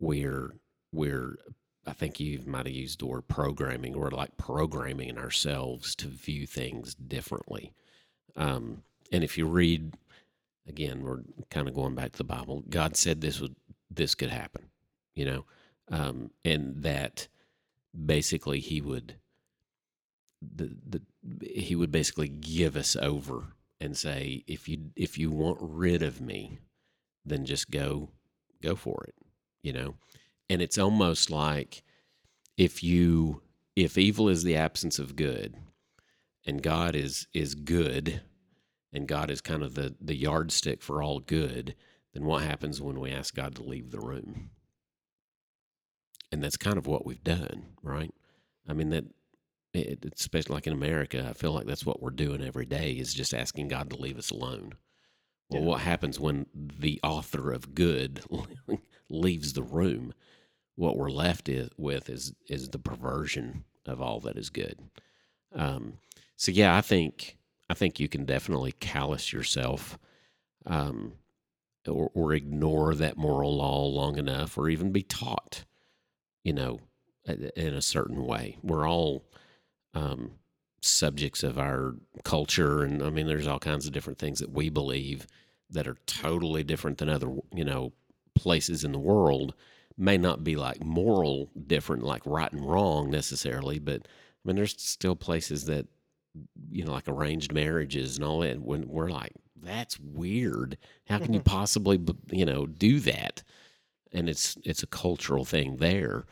[0.00, 0.56] we're
[0.92, 1.38] we're
[1.86, 3.98] I think you might have used the word programming.
[3.98, 7.72] We're like programming ourselves to view things differently.
[8.36, 9.94] Um, and if you read
[10.66, 12.64] again, we're kind of going back to the Bible.
[12.68, 13.56] God said this would
[13.90, 14.70] this could happen,
[15.14, 15.44] you know,
[15.90, 17.28] um, and that
[18.06, 19.16] basically He would
[20.40, 21.02] the the
[21.46, 26.20] He would basically give us over and say, if you if you want rid of
[26.20, 26.58] me,
[27.24, 28.10] then just go
[28.62, 29.14] go for it,
[29.62, 29.94] you know?
[30.48, 31.82] And it's almost like
[32.56, 33.42] if you
[33.74, 35.56] if evil is the absence of good
[36.44, 38.20] and god is is good
[38.92, 41.74] and god is kind of the the yardstick for all good
[42.12, 44.50] then what happens when we ask god to leave the room?
[46.30, 48.12] And that's kind of what we've done right?
[48.68, 49.04] I mean that
[49.74, 53.14] it, especially like in america i feel like that's what we're doing every day is
[53.14, 54.74] just asking god to leave us alone
[55.52, 55.68] well Yeah.
[55.68, 58.20] what happens when the author of good
[59.10, 60.12] leaves the room
[60.76, 64.78] what we're left is, with is is the perversion of all that is good.
[65.54, 65.98] Um,
[66.36, 67.36] so yeah, I think
[67.68, 69.98] I think you can definitely callous yourself,
[70.66, 71.14] um,
[71.86, 75.64] or, or ignore that moral law long enough, or even be taught,
[76.44, 76.80] you know,
[77.26, 78.56] in a certain way.
[78.62, 79.24] We're all
[79.94, 80.32] um,
[80.80, 81.94] subjects of our
[82.24, 85.26] culture, and I mean, there's all kinds of different things that we believe
[85.72, 87.92] that are totally different than other, you know,
[88.34, 89.54] places in the world
[89.98, 94.80] may not be like moral different, like right and wrong necessarily, but I mean, there's
[94.80, 95.86] still places that,
[96.70, 98.60] you know, like arranged marriages and all that.
[98.60, 100.78] When we're like, that's weird.
[101.08, 102.00] How can you possibly,
[102.30, 103.42] you know, do that?
[104.12, 106.26] And it's it's a cultural thing there.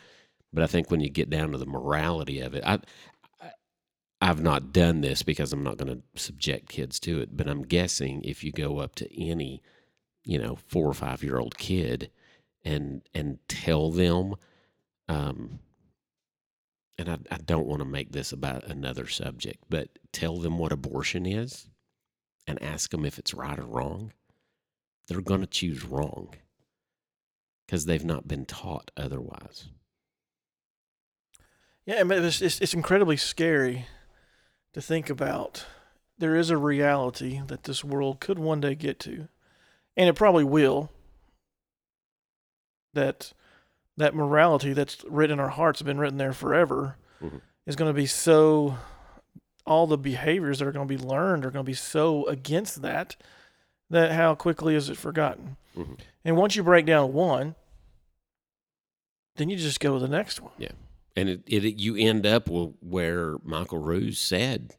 [0.53, 3.20] But I think when you get down to the morality of it, I, I
[4.21, 7.37] I've not done this because I'm not going to subject kids to it.
[7.37, 9.62] But I'm guessing if you go up to any,
[10.25, 12.11] you know, four or five year old kid
[12.64, 14.35] and and tell them
[15.09, 15.61] um
[16.99, 20.73] and I, I don't want to make this about another subject but tell them what
[20.73, 21.68] abortion is
[22.47, 24.12] and ask them if it's right or wrong
[25.09, 26.35] they're going to choose wrong
[27.66, 29.68] because they've not been taught otherwise
[31.87, 33.87] yeah, I mean, it's, it's it's incredibly scary
[34.73, 35.66] to think about.
[36.18, 39.29] There is a reality that this world could one day get to,
[39.97, 40.91] and it probably will.
[42.95, 43.33] That
[43.97, 47.41] that morality that's written in our hearts, been written there forever, Mhm.
[47.66, 48.79] is going to be so.
[49.66, 52.81] All the behaviors that are going to be learned are going to be so against
[52.83, 53.14] that
[53.91, 55.57] that how quickly is it forgotten?
[55.77, 55.99] Mhm.
[56.25, 57.55] And once you break down one,
[59.37, 60.53] then you just go to the next one.
[61.21, 64.77] And it, it you end up where michael ruse said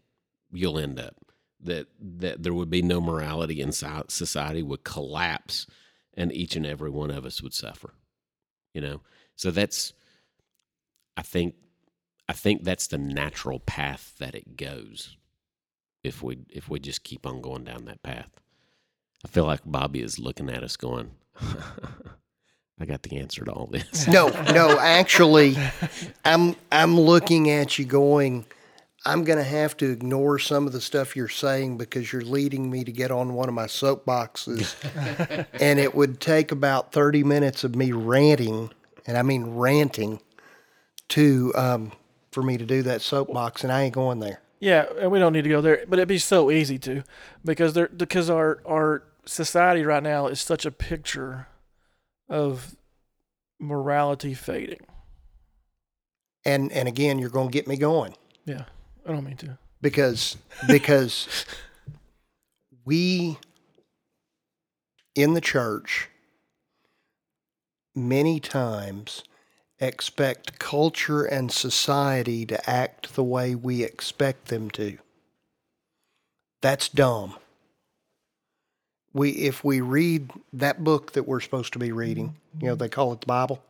[0.51, 1.15] you'll end up
[1.59, 5.67] that that there would be no morality so- society would collapse
[6.15, 7.93] and each and every one of us would suffer
[8.73, 9.01] you know?
[9.35, 9.93] So that's
[11.17, 11.55] i think
[12.29, 15.17] i think that's the natural path that it goes
[16.03, 18.29] if we if we just keep on going down that path.
[19.23, 21.11] I feel like bobby is looking at us going
[22.81, 25.55] i got the answer to all this No, no, actually,
[26.25, 28.45] I'm I'm looking at you going.
[29.05, 32.69] I'm going to have to ignore some of the stuff you're saying because you're leading
[32.69, 34.75] me to get on one of my soapboxes,
[35.59, 38.69] and it would take about 30 minutes of me ranting,
[39.07, 40.19] and I mean ranting,
[41.09, 41.91] to um,
[42.31, 44.41] for me to do that soapbox, and I ain't going there.
[44.59, 47.03] Yeah, and we don't need to go there, but it'd be so easy to,
[47.43, 51.47] because there because our our society right now is such a picture
[52.31, 52.75] of
[53.59, 54.87] morality fading.
[56.43, 58.15] And and again, you're going to get me going.
[58.45, 58.63] Yeah,
[59.05, 59.59] I don't mean to.
[59.81, 61.45] because because
[62.83, 63.37] we
[65.13, 66.09] in the church
[67.93, 69.23] many times
[69.79, 74.97] expect culture and society to act the way we expect them to
[76.61, 77.35] that's dumb
[79.13, 82.65] we if we read that book that we're supposed to be reading mm-hmm.
[82.65, 83.61] you know they call it the bible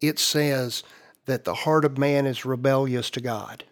[0.00, 0.82] it says
[1.26, 3.64] that the heart of man is rebellious to god.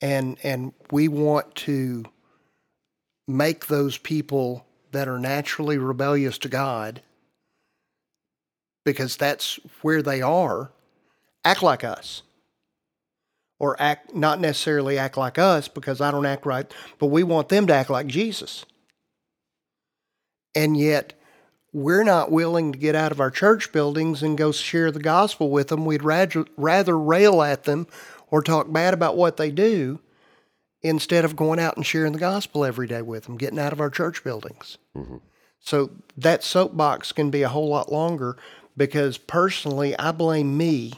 [0.00, 2.04] And and we want to
[3.28, 7.02] make those people that are naturally rebellious to God
[8.84, 10.72] because that's where they are
[11.44, 12.22] act like us.
[13.60, 17.48] Or act not necessarily act like us because I don't act right but we want
[17.48, 18.64] them to act like Jesus
[20.54, 21.12] and yet
[21.72, 25.50] we're not willing to get out of our church buildings and go share the gospel
[25.50, 27.86] with them we'd rather rail at them
[28.30, 30.00] or talk bad about what they do
[30.82, 33.80] instead of going out and sharing the gospel every day with them, getting out of
[33.80, 34.78] our church buildings.
[34.96, 35.18] Mm-hmm.
[35.60, 38.36] So that soapbox can be a whole lot longer
[38.76, 40.94] because personally, I blame me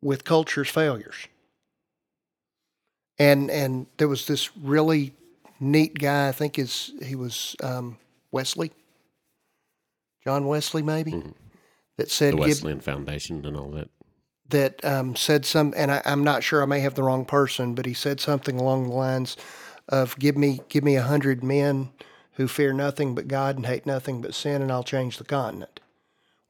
[0.00, 1.28] with culture's failures.
[3.18, 5.12] And and there was this really
[5.60, 6.28] neat guy.
[6.28, 7.98] I think is he was um,
[8.30, 8.72] Wesley,
[10.24, 11.22] John Wesley, maybe,
[11.96, 13.88] that said, The "Give, Wesleyan Foundation and all that.
[14.50, 17.74] that um, said some, and I, I'm not sure I may have the wrong person,
[17.74, 19.36] but he said something along the lines
[19.88, 21.90] of "Give me, give me a hundred men
[22.32, 25.80] who fear nothing but God and hate nothing but sin, and I'll change the continent."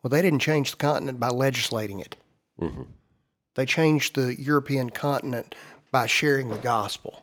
[0.02, 2.16] Well, they didn't change the continent by legislating it.
[2.58, 2.82] hmm
[3.56, 5.54] They changed the European continent
[5.90, 7.22] by sharing the gospel.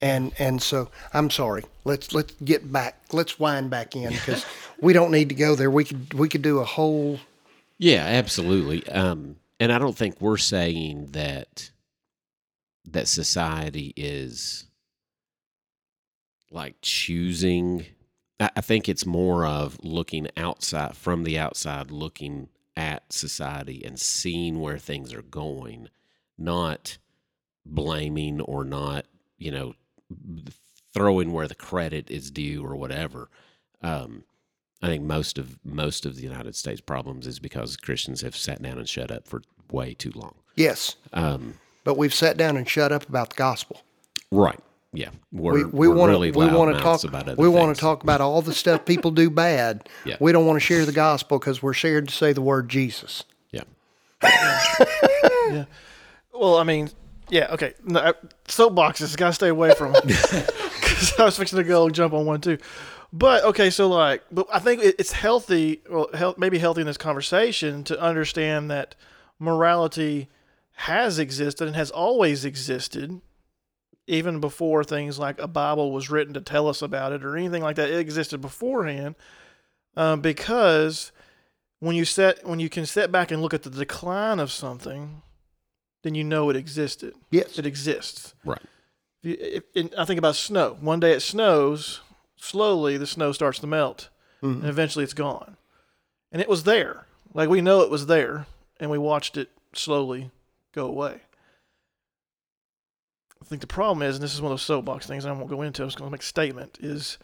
[0.00, 1.64] And and so I'm sorry.
[1.84, 3.00] Let's let's get back.
[3.12, 4.46] Let's wind back in because
[4.80, 5.70] we don't need to go there.
[5.70, 7.18] We could we could do a whole
[7.78, 8.88] Yeah, absolutely.
[8.88, 11.70] Um, and I don't think we're saying that
[12.84, 14.66] that society is
[16.50, 17.86] like choosing.
[18.38, 23.98] I, I think it's more of looking outside from the outside, looking at society and
[23.98, 25.88] seeing where things are going,
[26.38, 26.98] not
[27.66, 29.04] blaming or not,
[29.36, 29.74] you know,
[30.94, 33.28] throwing where the credit is due or whatever.
[33.82, 34.24] Um,
[34.82, 38.62] I think most of most of the United States problems is because Christians have sat
[38.62, 40.34] down and shut up for way too long.
[40.56, 41.54] yes, Um,
[41.84, 43.82] but we've sat down and shut up about the gospel.
[44.30, 44.58] right?
[44.92, 47.74] Yeah, we're, we we want really to we want to talk about other we want
[47.74, 49.86] to talk about all the stuff people do bad.
[50.06, 50.16] Yeah.
[50.20, 53.24] We don't want to share the gospel because we're scared to say the word Jesus.
[53.52, 53.64] Yeah.
[55.50, 55.64] Yeah,
[56.32, 56.90] Well, I mean,
[57.30, 57.74] yeah, okay.
[57.84, 58.12] No, uh,
[58.46, 60.02] soapboxes, gotta stay away from them.
[60.06, 62.58] Because I was fixing to go jump on one too.
[63.12, 66.86] But okay, so like, but I think it- it's healthy, well, health, maybe healthy in
[66.86, 68.94] this conversation to understand that
[69.38, 70.28] morality
[70.72, 73.20] has existed and has always existed,
[74.06, 77.62] even before things like a Bible was written to tell us about it or anything
[77.62, 77.90] like that.
[77.90, 79.14] It existed beforehand,
[79.96, 81.10] um, because
[81.80, 85.22] when you set when you can sit back and look at the decline of something,
[86.02, 87.14] then you know it existed.
[87.30, 87.58] Yes.
[87.58, 88.34] It exists.
[88.44, 88.60] right.
[89.22, 90.76] If you, if, I think about snow.
[90.80, 92.00] One day it snows,
[92.36, 94.08] slowly the snow starts to melt,
[94.42, 94.60] Mhm.
[94.60, 95.56] and eventually it's gone.
[96.30, 97.06] And it was there.
[97.34, 98.46] Like we know it was there,
[98.78, 100.30] and we watched it slowly
[100.72, 101.22] go away.
[103.40, 105.48] I think the problem is, and this is one of those soapbox things I won't
[105.48, 107.18] go into, I'm just going to make a statement, is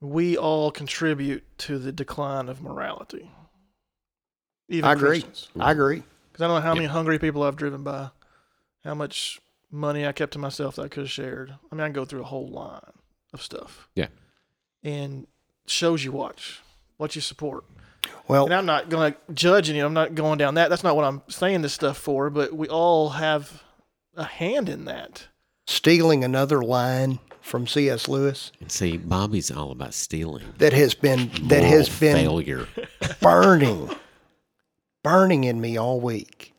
[0.00, 3.30] we all contribute to the decline of morality.
[4.68, 5.20] Even I agree.
[5.22, 5.48] Christians.
[5.58, 6.02] I agree.
[6.32, 6.80] Because I don't know how Yeah.
[6.80, 8.10] many hungry people I've driven by,
[8.86, 11.54] how much money I kept to myself that I could have shared.
[11.70, 12.80] I mean, I can go through a whole line
[13.32, 13.88] of stuff.
[13.94, 14.08] Yeah.
[14.82, 15.26] And
[15.66, 16.60] shows you watch,
[16.96, 17.64] what you support.
[18.28, 19.80] Well, And I'm not going to judge any.
[19.80, 20.70] I'm not going down that.
[20.70, 22.30] That's not what I'm saying this stuff for.
[22.30, 23.64] But we all have
[24.16, 25.26] a hand in that.
[25.66, 28.08] stealing another line from C.S.
[28.08, 30.44] Lewis And see, Bobby's all about stealing.
[30.58, 32.68] that has been that Moral has been failure.
[33.20, 33.90] burning,
[35.02, 36.52] burning in me all week.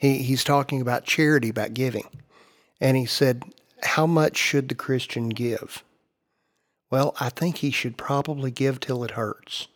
[0.00, 2.08] He he's talking about charity, about giving,
[2.80, 3.44] and he said,
[3.82, 5.84] "How much should the Christian give?"
[6.90, 9.68] Well, I think he should probably give till it hurts.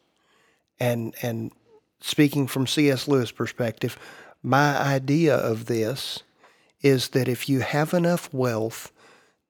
[0.80, 1.52] And and
[2.00, 3.06] speaking from C.S.
[3.06, 3.98] Lewis' perspective,
[4.42, 6.22] my idea of this
[6.80, 8.92] is that if you have enough wealth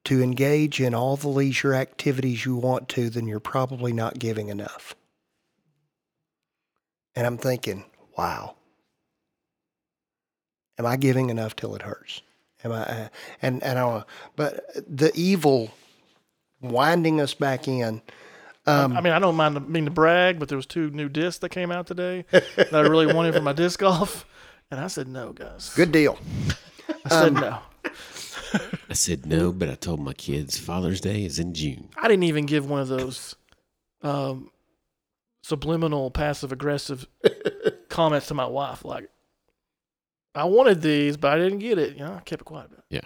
[0.05, 4.49] to engage in all the leisure activities you want to, then you're probably not giving
[4.49, 4.95] enough.
[7.17, 7.85] And I'm thinking,
[8.19, 8.57] wow,
[10.79, 12.23] am I giving enough till it hurts?
[12.65, 12.83] Am I?
[12.83, 13.09] Uh,
[13.43, 14.05] and and I,
[14.37, 15.71] but the evil
[16.61, 18.01] winding us back in.
[18.67, 21.41] Um, I mean, I don't mind being to brag, but there was two new discs
[21.41, 24.25] that came out today that I really wanted for my disc golf.
[24.71, 25.71] And I said, no, guys.
[25.77, 26.19] good deal.
[27.05, 27.59] I said Um, no.
[28.89, 31.91] I said no, but I told my kids Father's Day is in June.
[31.99, 33.37] I didn't even give one of those
[34.03, 34.51] um,
[35.43, 37.07] subliminal, passive aggressive
[37.91, 38.85] comments to my wife.
[38.85, 39.11] Like,
[40.35, 41.97] I wanted these, but I didn't get it.
[41.97, 42.67] You know, I kept it quiet.
[42.67, 43.05] About it.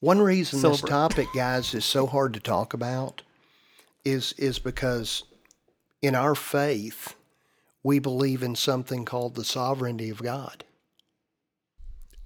[0.00, 3.22] One reason this topic, guys, is so hard to talk about
[4.04, 5.24] is is because
[6.00, 7.16] in our faith
[7.82, 10.64] we believe in something called the sovereignty of God.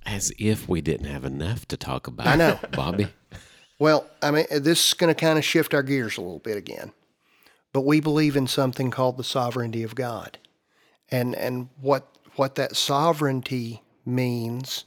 [0.05, 2.27] As if we didn't have enough to talk about.
[2.27, 2.59] I know.
[2.73, 3.09] Bobby.
[3.79, 6.57] Well, I mean, this is going to kind of shift our gears a little bit
[6.57, 6.93] again.
[7.73, 10.39] But we believe in something called the sovereignty of God.
[11.11, 12.07] And and what
[12.37, 14.85] what that sovereignty means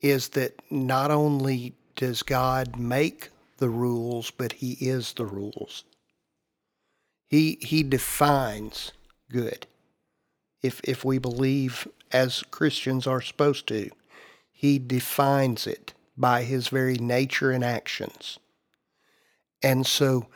[0.00, 5.84] is that not only does God make the rules, but he is the rules.
[7.26, 8.92] He he defines
[9.30, 9.66] good.
[10.62, 13.90] If if we believe as Christians are supposed to,
[14.50, 18.38] he defines it by his very nature and actions.
[19.62, 20.26] And so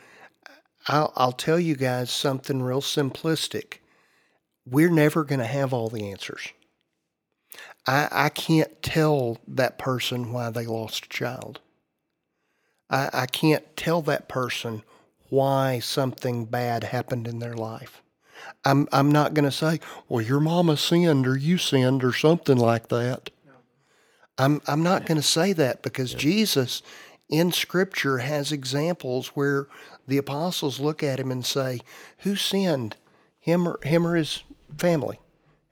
[0.87, 3.79] I'll, I'll tell you guys something real simplistic.
[4.65, 6.49] We're never going to have all the answers.
[7.85, 11.59] I, I can't tell that person why they lost a child.
[12.89, 14.83] I, I can't tell that person
[15.29, 18.01] why something bad happened in their life.
[18.65, 22.57] I'm, I'm not going to say, well, your mama sinned or you sinned or something
[22.57, 23.29] like that.
[24.37, 26.81] I'm, I'm not going to say that because Jesus
[27.29, 29.67] in Scripture has examples where
[30.07, 31.79] the apostles look at him and say,
[32.19, 32.95] Who sinned?
[33.39, 34.43] Him or, him or his
[34.77, 35.19] family?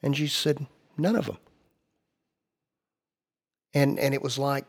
[0.04, 1.38] And Jesus said, None of them.
[3.74, 4.66] And, and it was like,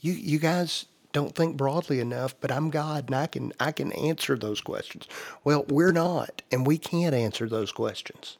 [0.00, 3.92] you, you guys don't think broadly enough, but I'm God and I can, I can
[3.92, 5.06] answer those questions.
[5.44, 8.38] Well, we're not, and we can't answer those questions.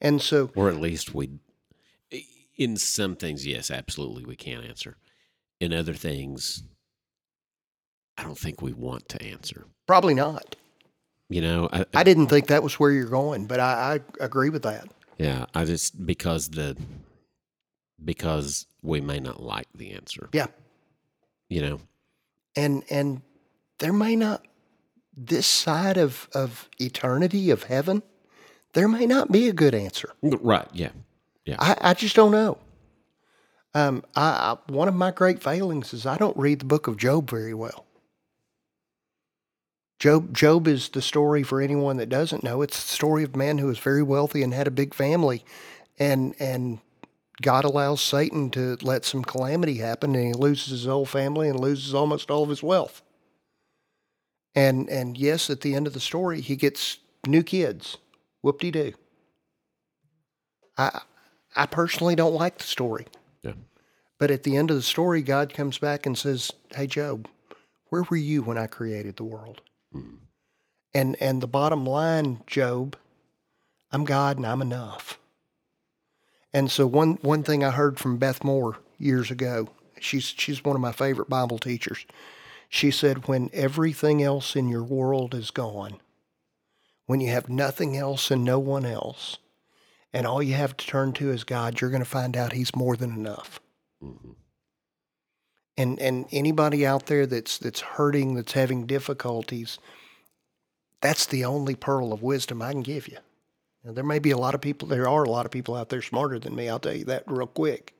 [0.00, 1.30] And so, Or at least we,
[2.56, 4.96] in some things, yes, absolutely, we can answer.
[5.60, 6.62] In other things,
[8.16, 9.66] I don't think we want to answer.
[9.86, 10.54] probably not.
[11.30, 14.50] You know, I, I didn't think that was where you're going, but I, I agree
[14.50, 14.88] with that.
[15.18, 16.76] yeah, I just because the
[18.04, 20.28] because we may not like the answer.
[20.32, 20.46] Yeah.
[21.48, 21.80] You know,
[22.56, 23.22] and and
[23.78, 24.44] there may not
[25.16, 28.02] this side of of eternity of heaven
[28.74, 30.68] there may not be a good answer right?
[30.72, 30.90] Yeah,
[31.58, 32.58] i i just don't know
[33.74, 36.96] um I, I one of my great failings is i don't read the book of
[36.96, 37.84] job very well
[39.98, 43.38] job job is the story for anyone that doesn't know it's the story of a
[43.38, 45.44] man who was very wealthy and had a big family
[45.98, 46.78] and and
[47.40, 51.58] God allows Satan to let some calamity happen and he loses his whole family and
[51.58, 53.02] loses almost all of his wealth.
[54.54, 57.98] And and yes, at the end of the story, he gets new kids.
[58.42, 58.92] Whoop de doo.
[60.76, 61.02] I
[61.54, 63.06] I personally don't like the story.
[63.42, 63.52] Yeah.
[64.18, 67.28] But at the end of the story, God comes back and says, Hey Job,
[67.90, 69.60] where were you when I created the world?
[69.92, 70.16] Hmm.
[70.92, 72.96] And and the bottom line, Job,
[73.92, 75.20] I'm God and I'm enough.
[76.52, 79.68] And so one one thing I heard from Beth Moore years ago,
[80.00, 82.06] she's she's one of my favorite Bible teachers.
[82.68, 86.00] She said, when everything else in your world is gone,
[87.06, 89.38] when you have nothing else and no one else,
[90.12, 92.76] and all you have to turn to is God, you're going to find out He's
[92.76, 93.60] more than enough.
[94.02, 94.32] Mm-hmm.
[95.76, 99.78] And and anybody out there that's that's hurting, that's having difficulties,
[101.00, 103.18] that's the only pearl of wisdom I can give you.
[103.84, 105.88] Now, there may be a lot of people, there are a lot of people out
[105.88, 107.94] there smarter than me, I'll tell you that real quick.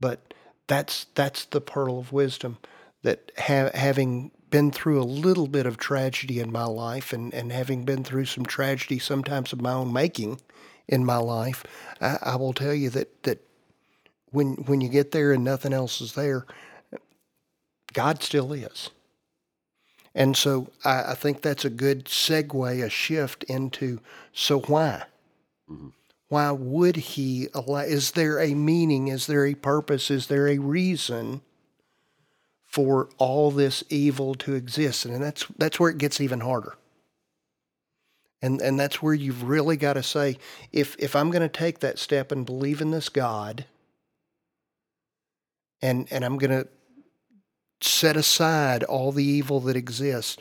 [0.00, 0.34] But
[0.66, 2.58] that's, that's the pearl of wisdom
[3.02, 7.52] that ha- having been through a little bit of tragedy in my life and, and
[7.52, 10.40] having been through some tragedy sometimes of my own making
[10.88, 11.64] in my life,
[12.00, 13.40] I, I will tell you that, that
[14.30, 16.46] when, when you get there and nothing else is there,
[17.92, 18.90] God still is.
[20.14, 24.00] And so I, I think that's a good segue, a shift into
[24.32, 25.04] so why?
[25.70, 25.88] Mm-hmm.
[26.28, 27.80] Why would he allow?
[27.80, 29.08] Is there a meaning?
[29.08, 30.10] Is there a purpose?
[30.10, 31.42] Is there a reason
[32.64, 35.04] for all this evil to exist?
[35.04, 36.78] And that's that's where it gets even harder.
[38.40, 40.38] And and that's where you've really got to say,
[40.72, 43.66] if if I'm going to take that step and believe in this God,
[45.82, 46.66] and and I'm going to
[47.84, 50.36] set aside all the evil that exists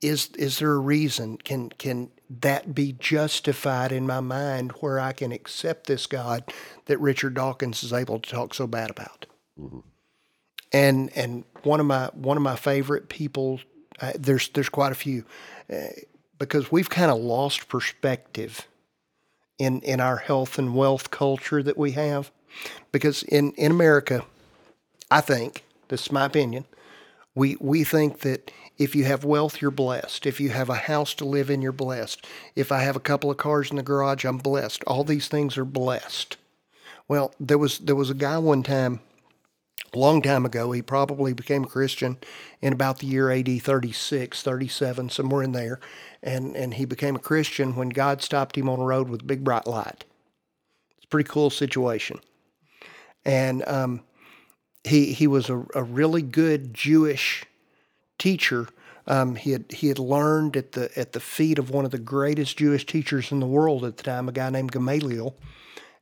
[0.00, 1.38] is is there a reason?
[1.38, 6.44] Can can that be justified in my mind where I can accept this God
[6.86, 9.26] that Richard Dawkins is able to talk so bad about?
[10.72, 13.60] And and one of my one of my favorite people
[14.00, 15.24] uh, there's there's quite a few
[15.72, 15.88] uh,
[16.38, 18.68] because we've kind of lost perspective
[19.58, 22.30] in in our health and wealth culture that we have.
[22.92, 24.24] Because in in America
[25.10, 26.66] I think this is my opinion
[27.36, 30.26] we we think that if you have wealth, you're blessed.
[30.26, 32.26] If you have a house to live in, you're blessed.
[32.56, 34.84] If I have a couple of cars in the garage, I'm blessed.
[34.86, 36.38] All these things are blessed.
[37.08, 39.00] Well, there was there was a guy one time,
[39.94, 40.72] a long time ago.
[40.72, 42.18] He probably became a Christian
[42.62, 45.80] in about the year AD 36, 37, somewhere in there,
[46.22, 49.26] and and he became a Christian when God stopped him on a road with a
[49.26, 50.04] big bright light.
[50.98, 52.20] It's a pretty cool situation.
[53.24, 54.02] and um,
[54.86, 57.44] he he was a, a really good Jewish
[58.18, 58.68] teacher.
[59.06, 61.98] Um, he had he had learned at the at the feet of one of the
[61.98, 65.36] greatest Jewish teachers in the world at the time, a guy named Gamaliel,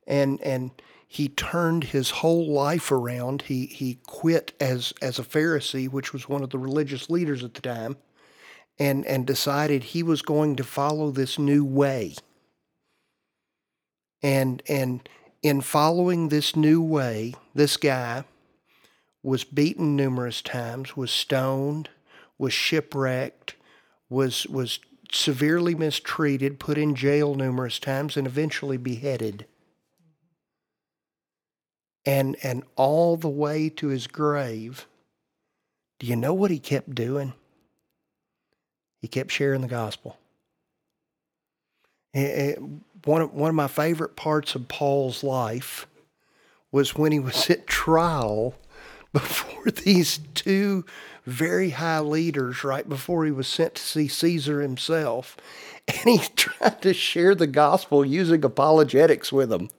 [0.07, 0.71] and and
[1.07, 3.43] he turned his whole life around.
[3.43, 7.55] He he quit as as a Pharisee, which was one of the religious leaders at
[7.55, 7.97] the time,
[8.79, 12.15] and and decided he was going to follow this new way.
[14.23, 15.07] And and
[15.43, 18.25] in following this new way, this guy
[19.25, 21.89] was beaten numerous times, was stoned,
[22.39, 23.57] was shipwrecked,
[24.09, 24.79] was was
[25.11, 29.47] severely mistreated, put in jail numerous times, and eventually beheaded.
[32.07, 34.87] And and all the way to his grave
[35.99, 37.33] do you know what he kept doing?
[39.01, 40.19] He kept sharing the gospel.
[42.15, 42.55] Eh, eh,
[43.05, 45.87] one of, one of my favorite parts of Paul's life
[46.71, 48.55] was when he was at trial
[49.15, 50.85] before these two
[51.25, 55.39] very high leaders right before he was sent to see Caesar himself
[55.89, 59.71] and he tried to share the gospel using apologetics with them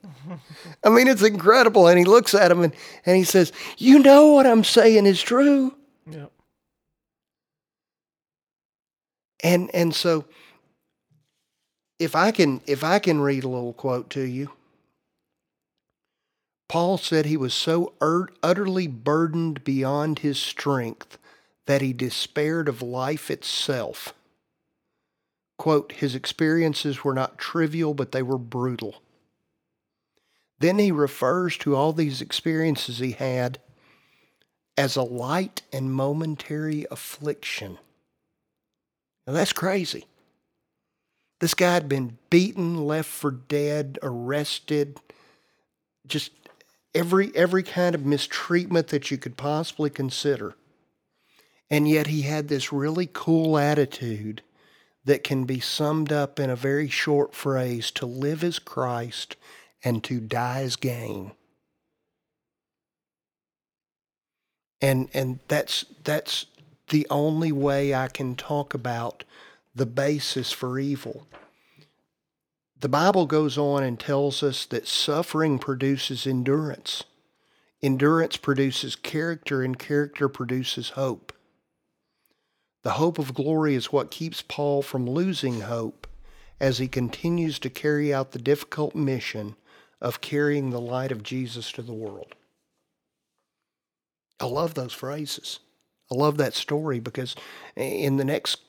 [0.84, 1.88] I mean, it's incredible.
[1.88, 2.74] And he looks at him and,
[3.06, 5.76] and he says, You know what I'm saying is true.
[6.10, 6.28] Yeah.
[9.44, 10.26] And and so
[12.00, 14.52] if I can if I can read a little quote to you.
[16.68, 21.18] Paul said he was so utterly burdened beyond his strength
[21.68, 24.14] that he despaired of life itself.
[25.58, 29.02] Quote, his experiences were not trivial, but they were brutal.
[30.60, 33.60] Then he refers to all these experiences he had
[34.78, 37.78] as a light and momentary affliction.
[39.26, 40.06] Now that's crazy.
[41.40, 45.00] This guy had been beaten, left for dead, arrested,
[46.08, 46.32] just
[46.96, 50.56] every every kind of mistreatment that you could possibly consider.
[51.70, 54.42] And yet he had this really cool attitude
[55.04, 59.36] that can be summed up in a very short phrase to live as Christ
[59.84, 61.32] and to die as gain.
[64.82, 66.46] And and that's that's
[66.90, 69.24] the only way I can talk about
[69.74, 71.28] the basis for evil.
[72.86, 77.04] The Bible goes on and tells us that suffering produces endurance.
[77.82, 81.34] Endurance produces character, and character produces hope.
[82.84, 86.06] The hope of glory is what keeps Paul from losing hope
[86.60, 89.56] as he continues to carry out the difficult mission
[90.00, 92.36] of carrying the light of Jesus to the world.
[94.40, 95.58] I love those phrases.
[96.12, 97.36] I love that story because
[97.76, 98.60] in the next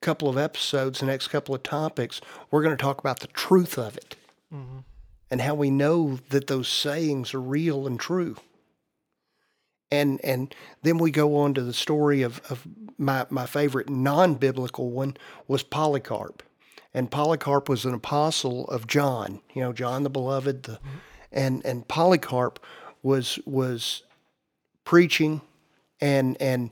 [0.00, 2.20] couple of episodes, the next couple of topics,
[2.50, 4.16] we're going to talk about the truth of it
[4.52, 4.78] mm-hmm.
[5.30, 8.36] and how we know that those sayings are real and true.
[9.90, 12.66] And and then we go on to the story of, of
[12.98, 16.42] my, my favorite non biblical one was Polycarp
[16.94, 19.40] and Polycarp was an apostle of John.
[19.54, 20.88] You know, John the Beloved, the, mm-hmm.
[21.32, 22.58] and and Polycarp
[23.02, 24.02] was was
[24.84, 25.40] preaching,
[26.00, 26.70] and and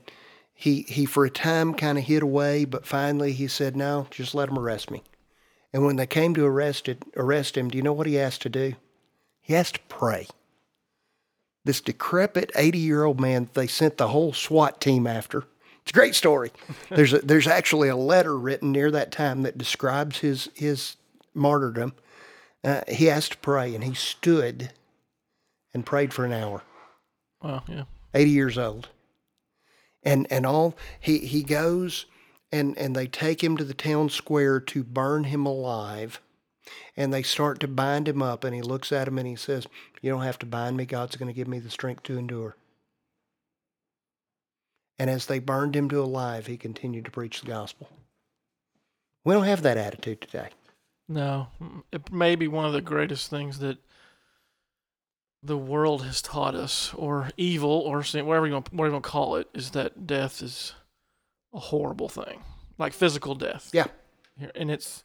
[0.57, 4.35] he he for a time kind of hid away, but finally he said, "No, just
[4.35, 5.03] let them arrest me."
[5.71, 8.41] And when they came to arrest it, arrest him, do you know what he asked
[8.41, 8.73] to do?
[9.41, 10.27] He asked to pray.
[11.63, 15.43] This decrepit 80 year old man, they sent the whole SWAT team after
[15.87, 16.51] it's a great story.
[16.89, 20.97] there's a, there's actually a letter written near that time that describes his his
[21.33, 21.93] martyrdom.
[22.61, 24.73] Uh, he asked to pray, and he stood
[25.73, 26.63] and prayed for an hour.
[27.41, 27.83] Wow, yeah.
[28.13, 28.89] 80 years old.
[30.07, 32.05] And and all he he goes
[32.49, 36.21] and and they take him to the town square to burn him alive.
[36.95, 39.67] And they start to bind him up and he looks at him and he says,
[40.01, 40.85] "You don't have to bind me.
[40.85, 42.55] God's going to give me the strength to endure."
[44.97, 47.89] And as they burned him to alive, he continued to preach the gospel.
[49.25, 50.51] We don't have that attitude today.
[51.09, 51.47] No.
[51.91, 53.77] It may be one of the greatest things that
[55.43, 59.09] the world has taught us, or evil, or whatever you want, whatever you want to
[59.09, 60.73] call it, is that death is
[61.53, 62.41] a horrible thing,
[62.77, 63.69] like physical death.
[63.73, 63.87] Yeah,
[64.55, 65.03] and it's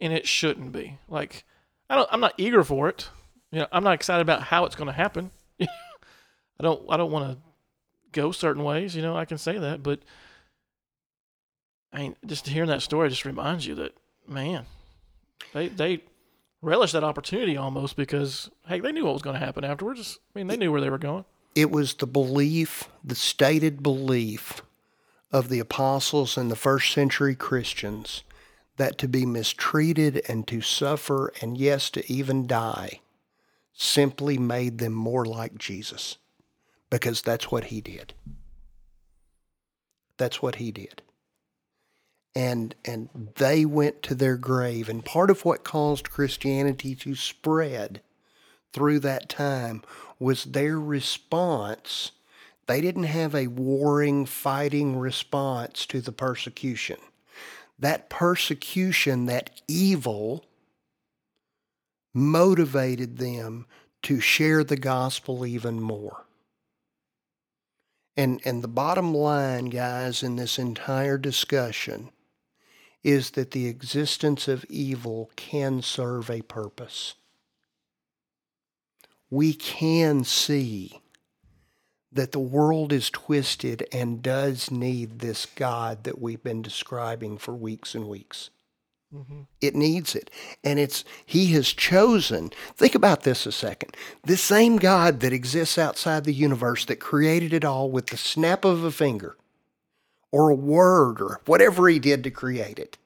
[0.00, 0.98] and it shouldn't be.
[1.08, 1.44] Like
[1.88, 3.08] I don't, I'm not eager for it.
[3.52, 5.30] You know, I'm not excited about how it's going to happen.
[5.60, 5.66] I
[6.62, 7.38] don't, I don't want to
[8.12, 8.94] go certain ways.
[8.94, 10.00] You know, I can say that, but
[11.92, 13.92] I mean, just hearing that story just reminds you that
[14.28, 14.66] man,
[15.52, 16.02] they they
[16.62, 20.18] relish that opportunity almost because hey, they knew what was going to happen afterwards.
[20.34, 21.24] I mean, they knew where they were going.
[21.54, 24.62] It was the belief, the stated belief
[25.32, 28.22] of the apostles and the first century Christians
[28.76, 33.00] that to be mistreated and to suffer and yes, to even die
[33.72, 36.18] simply made them more like Jesus
[36.88, 38.14] because that's what he did.
[40.16, 41.02] That's what he did.
[42.34, 48.02] And and they went to their grave and part of what caused Christianity to spread
[48.72, 49.82] through that time
[50.18, 52.12] was their response.
[52.66, 56.98] They didn't have a warring, fighting response to the persecution.
[57.78, 60.44] That persecution, that evil,
[62.14, 63.66] motivated them
[64.02, 66.26] to share the gospel even more.
[68.16, 72.10] And, and the bottom line, guys, in this entire discussion
[73.02, 77.14] is that the existence of evil can serve a purpose.
[79.30, 81.00] We can see
[82.12, 87.54] that the world is twisted and does need this God that we've been describing for
[87.54, 88.50] weeks and weeks.
[89.14, 89.42] Mm-hmm.
[89.60, 90.30] It needs it.
[90.62, 92.50] And it's he has chosen.
[92.76, 93.96] Think about this a second.
[94.24, 98.64] This same God that exists outside the universe that created it all with the snap
[98.64, 99.36] of a finger
[100.32, 102.96] or a word or whatever he did to create it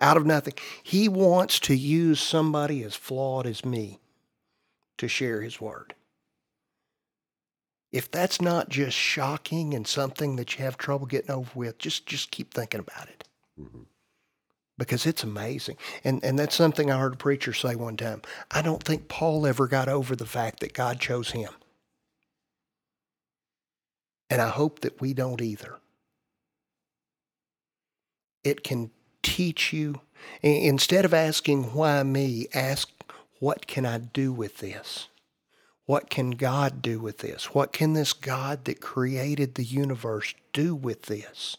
[0.00, 0.54] out of nothing.
[0.82, 4.00] He wants to use somebody as flawed as me
[4.98, 5.94] to share his word.
[7.90, 12.06] If that's not just shocking and something that you have trouble getting over with, just
[12.06, 13.24] just keep thinking about it
[13.58, 13.82] mm-hmm.
[14.76, 15.76] because it's amazing.
[16.02, 18.22] And and that's something I heard a preacher say one time.
[18.50, 21.52] I don't think Paul ever got over the fact that God chose him.
[24.28, 25.78] And I hope that we don't either.
[28.44, 28.90] It can
[29.22, 30.00] teach you
[30.42, 32.90] instead of asking why me, ask
[33.40, 35.08] what can I do with this?
[35.86, 37.54] What can God do with this?
[37.54, 41.56] What can this God that created the universe do with this?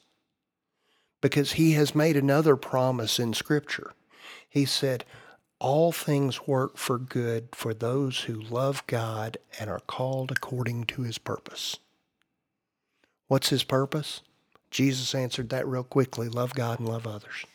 [1.25, 3.93] because he has made another promise in Scripture.
[4.47, 5.05] He said,
[5.57, 11.01] All things work for good for those who love God and are called according to
[11.01, 11.77] his purpose.
[13.27, 14.21] What's his purpose?
[14.75, 17.45] Jesus answered that real quickly love God and love others.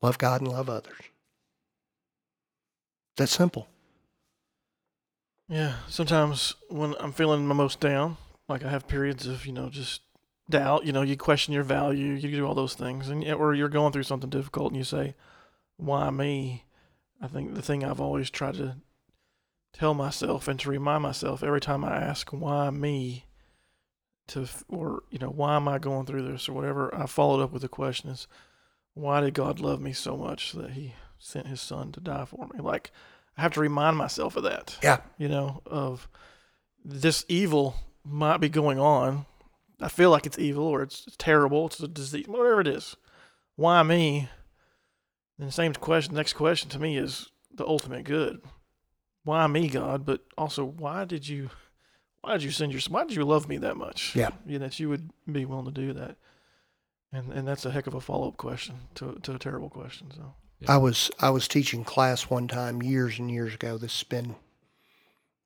[0.00, 0.94] Love God and love others.
[3.16, 3.66] That's simple.
[5.48, 8.16] Yeah, sometimes when I'm feeling my most down,
[8.48, 10.02] like I have periods of, you know, just
[10.48, 10.86] doubt.
[10.86, 13.92] You know, you question your value, you do all those things, and or you're going
[13.92, 15.16] through something difficult, and you say,
[15.78, 16.64] "Why me?"
[17.20, 18.76] I think the thing I've always tried to
[19.72, 23.25] tell myself and to remind myself every time I ask, "Why me?"
[24.28, 27.52] To or you know, why am I going through this or whatever, I followed up
[27.52, 28.26] with the question is,
[28.94, 32.48] why did God love me so much that He sent His Son to die for
[32.52, 32.60] me?
[32.60, 32.90] Like,
[33.36, 34.78] I have to remind myself of that.
[34.82, 34.98] Yeah.
[35.18, 36.08] You know, of
[36.84, 39.26] this evil might be going on
[39.80, 42.96] I feel like it's evil or it's, terrible, it's a disease, whatever it is.
[43.56, 44.28] Why me?
[45.38, 48.40] And the same question, next question to me is the ultimate good.
[49.24, 50.06] Why me, God?
[50.06, 51.50] But also, why did you,
[52.26, 54.16] why did you send your, why did you love me that much?
[54.16, 54.30] Yeah.
[54.44, 56.16] You know, that you would be willing to do that.
[57.12, 60.10] And, and that's a heck of a follow up question to, to a terrible question.
[60.10, 60.72] So yeah.
[60.72, 63.78] I was I was teaching class one time years and years ago.
[63.78, 64.34] This has been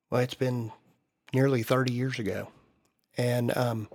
[0.09, 0.71] well, it's been
[1.35, 2.47] nearly thirty years ago,
[3.15, 3.87] and um,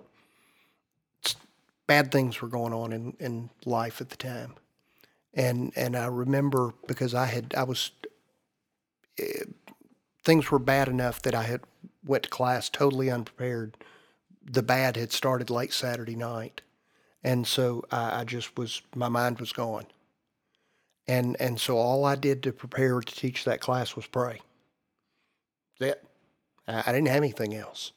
[1.88, 4.54] bad things were going on in, in life at the time.
[5.34, 7.90] And and I remember because I had I was
[9.20, 9.24] uh,
[10.24, 11.62] things were bad enough that I had
[12.06, 13.76] went to class totally unprepared.
[14.44, 16.62] The bad had started late Saturday night,
[17.22, 19.86] and so I, I just was my mind was gone.
[21.08, 24.40] And and so all I did to prepare to teach that class was pray.
[25.80, 26.02] That
[26.66, 27.92] I, I didn't have anything else.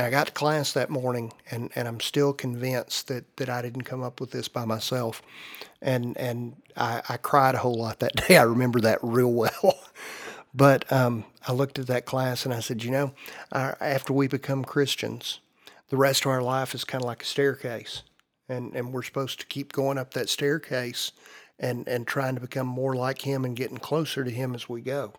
[0.00, 3.82] I got to class that morning, and, and I'm still convinced that, that I didn't
[3.82, 5.22] come up with this by myself.
[5.82, 8.36] And and I, I cried a whole lot that day.
[8.36, 9.80] I remember that real well.
[10.54, 13.12] But um, I looked at that class and I said, you know,
[13.52, 15.40] our, after we become Christians,
[15.88, 18.02] the rest of our life is kind of like a staircase.
[18.48, 21.12] And, and we're supposed to keep going up that staircase
[21.58, 24.80] and, and trying to become more like Him and getting closer to Him as we
[24.80, 25.12] go.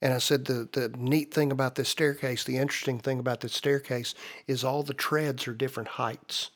[0.00, 3.52] And I said the the neat thing about this staircase, the interesting thing about this
[3.52, 4.14] staircase
[4.46, 6.50] is all the treads are different heights.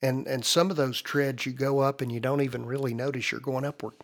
[0.00, 3.30] And and some of those treads you go up and you don't even really notice
[3.30, 3.94] you're going upward.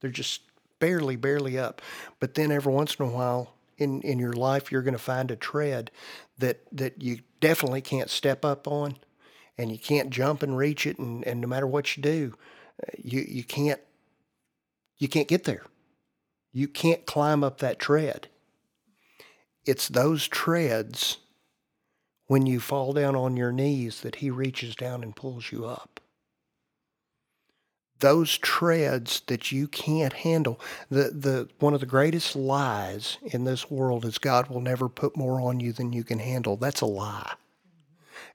[0.00, 0.42] They're just
[0.78, 1.82] barely, barely up.
[2.20, 5.36] But then every once in a while in, in your life you're gonna find a
[5.36, 5.90] tread
[6.38, 8.96] that that you definitely can't step up on
[9.58, 12.34] and you can't jump and reach it and, and no matter what you do,
[12.82, 13.80] uh, you you can't
[14.98, 15.62] you can't get there
[16.56, 18.28] you can't climb up that tread.
[19.66, 21.18] It's those treads
[22.28, 25.95] when you fall down on your knees that He reaches down and pulls you up.
[28.00, 30.60] Those treads that you can't handle.
[30.90, 35.16] The the one of the greatest lies in this world is God will never put
[35.16, 36.56] more on you than you can handle.
[36.56, 37.34] That's a lie.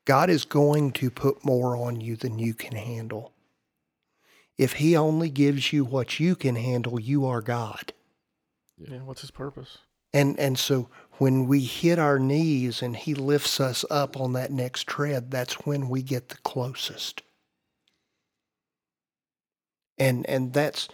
[0.05, 3.33] God is going to put more on you than you can handle.
[4.57, 7.93] If he only gives you what you can handle, you are God.
[8.77, 8.99] Yeah.
[8.99, 9.77] What's his purpose?
[10.13, 14.51] And and so when we hit our knees and he lifts us up on that
[14.51, 17.21] next tread, that's when we get the closest.
[20.01, 20.89] And and that's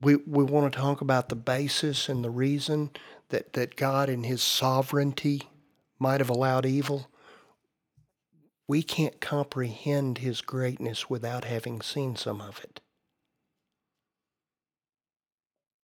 [0.00, 2.90] we we want to talk about the basis and the reason
[3.30, 5.50] that, that God in his sovereignty
[5.98, 7.10] might have allowed evil.
[8.68, 12.80] We can't comprehend his greatness without having seen some of it.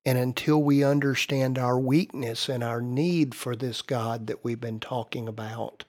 [0.07, 4.79] And until we understand our weakness and our need for this God that we've been
[4.79, 5.85] talking about,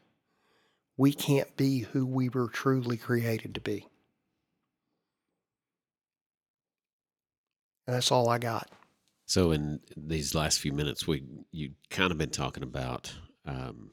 [0.98, 3.90] we can't be who we were truly created to be.
[7.88, 8.70] And that's all I got.
[9.26, 13.14] So in these last few minutes, we you kind of been talking about,
[13.46, 13.92] um,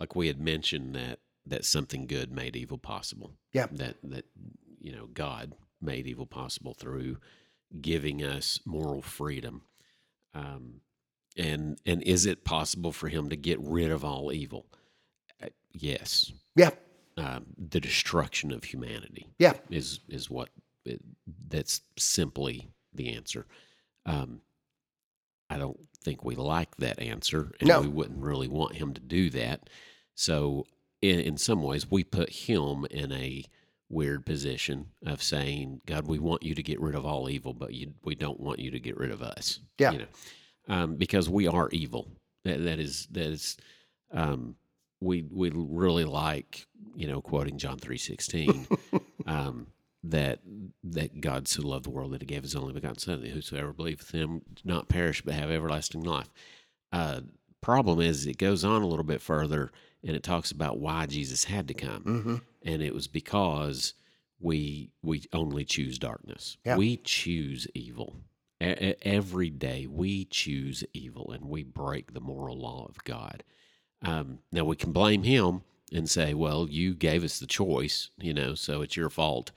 [0.00, 3.32] like we had mentioned that that something good made evil possible.
[3.52, 3.66] Yeah.
[3.72, 4.24] That that
[4.80, 7.18] you know God made evil possible through
[7.80, 9.62] giving us moral freedom.
[10.34, 10.80] Um,
[11.36, 14.66] and and is it possible for Him to get rid of all evil?
[15.42, 16.32] Uh, yes.
[16.56, 16.70] Yeah.
[17.18, 19.28] Um, the destruction of humanity.
[19.38, 19.54] Yeah.
[19.70, 20.48] Is is what
[20.86, 21.00] it,
[21.48, 23.46] that's simply the answer.
[24.06, 24.40] Um,
[25.50, 27.80] I don't think we like that answer, and No.
[27.82, 29.68] we wouldn't really want him to do that.
[30.14, 30.66] So,
[31.00, 33.44] in, in some ways, we put him in a
[33.90, 37.74] weird position of saying, "God, we want you to get rid of all evil, but
[37.74, 39.92] you, we don't want you to get rid of us." Yeah.
[39.92, 40.06] you know,
[40.68, 42.08] um, because we are evil.
[42.44, 43.56] That, that is that is.
[44.10, 44.56] Um,
[45.00, 48.66] we we really like you know quoting John three sixteen.
[49.26, 49.66] um,
[50.04, 50.40] that
[50.82, 53.72] that God so loved the world that He gave His only begotten Son, that whosoever
[53.72, 56.28] believeth Him not perish but have everlasting life.
[56.92, 57.20] Uh,
[57.60, 59.70] problem is, it goes on a little bit further,
[60.04, 62.36] and it talks about why Jesus had to come, Mm-hmm.
[62.64, 63.94] and it was because
[64.40, 66.56] we we only choose darkness.
[66.64, 66.76] Yeah.
[66.76, 68.16] We choose evil.
[68.60, 73.44] E- every day we choose evil, and we break the moral law of God.
[74.04, 78.34] Um, now we can blame Him and say, "Well, you gave us the choice, you
[78.34, 79.52] know, so it's your fault."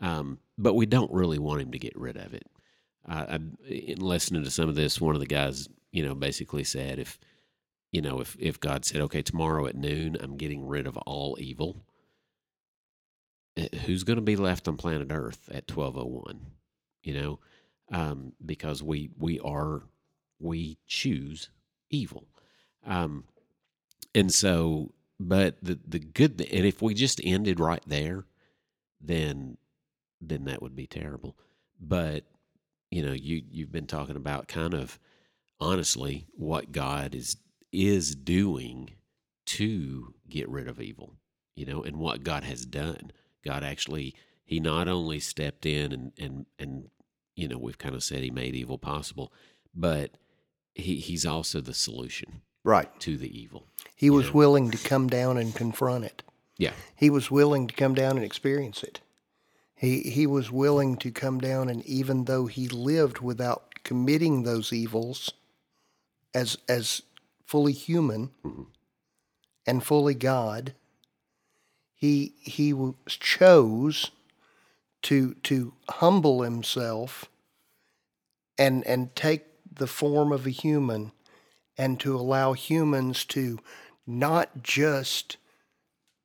[0.00, 2.46] Um, but we don't really want him to get rid of it.
[3.08, 3.38] Uh, I,
[3.68, 7.18] in listening to some of this, one of the guys, you know, basically said, if
[7.92, 11.38] you know, if if God said, "Okay, tomorrow at noon, I'm getting rid of all
[11.40, 11.76] evil,"
[13.56, 16.40] eh, who's going to be left on planet Earth at twelve oh one?
[17.02, 17.38] You know,
[17.90, 19.82] um, because we we are
[20.38, 21.48] we choose
[21.90, 22.26] evil,
[22.86, 23.24] um,
[24.14, 28.26] and so, but the the good, and if we just ended right there,
[29.00, 29.56] then
[30.20, 31.36] then that would be terrible.
[31.80, 32.24] But
[32.90, 34.98] you know, you you've been talking about kind of
[35.60, 37.36] honestly what God is
[37.72, 38.90] is doing
[39.46, 41.14] to get rid of evil,
[41.54, 43.12] you know, and what God has done.
[43.44, 44.14] God actually
[44.44, 46.88] he not only stepped in and and and
[47.36, 49.32] you know, we've kind of said he made evil possible,
[49.74, 50.12] but
[50.74, 52.88] he he's also the solution Right.
[53.00, 53.66] to the evil.
[53.94, 54.32] He was Yeah.
[54.32, 56.22] willing to come down and confront it.
[56.56, 56.72] Yeah.
[56.96, 59.00] He was willing to come down and experience it.
[59.78, 64.72] He he was willing to come down and even though he lived without committing those
[64.72, 65.32] evils
[66.34, 67.02] as as
[67.46, 68.66] fully human Mhm.
[69.66, 70.74] and fully God,
[71.94, 72.74] he he
[73.06, 74.10] chose
[75.02, 77.26] to to humble himself
[78.58, 81.12] and and take the form of a human
[81.76, 83.60] and to allow humans to
[84.04, 85.36] not just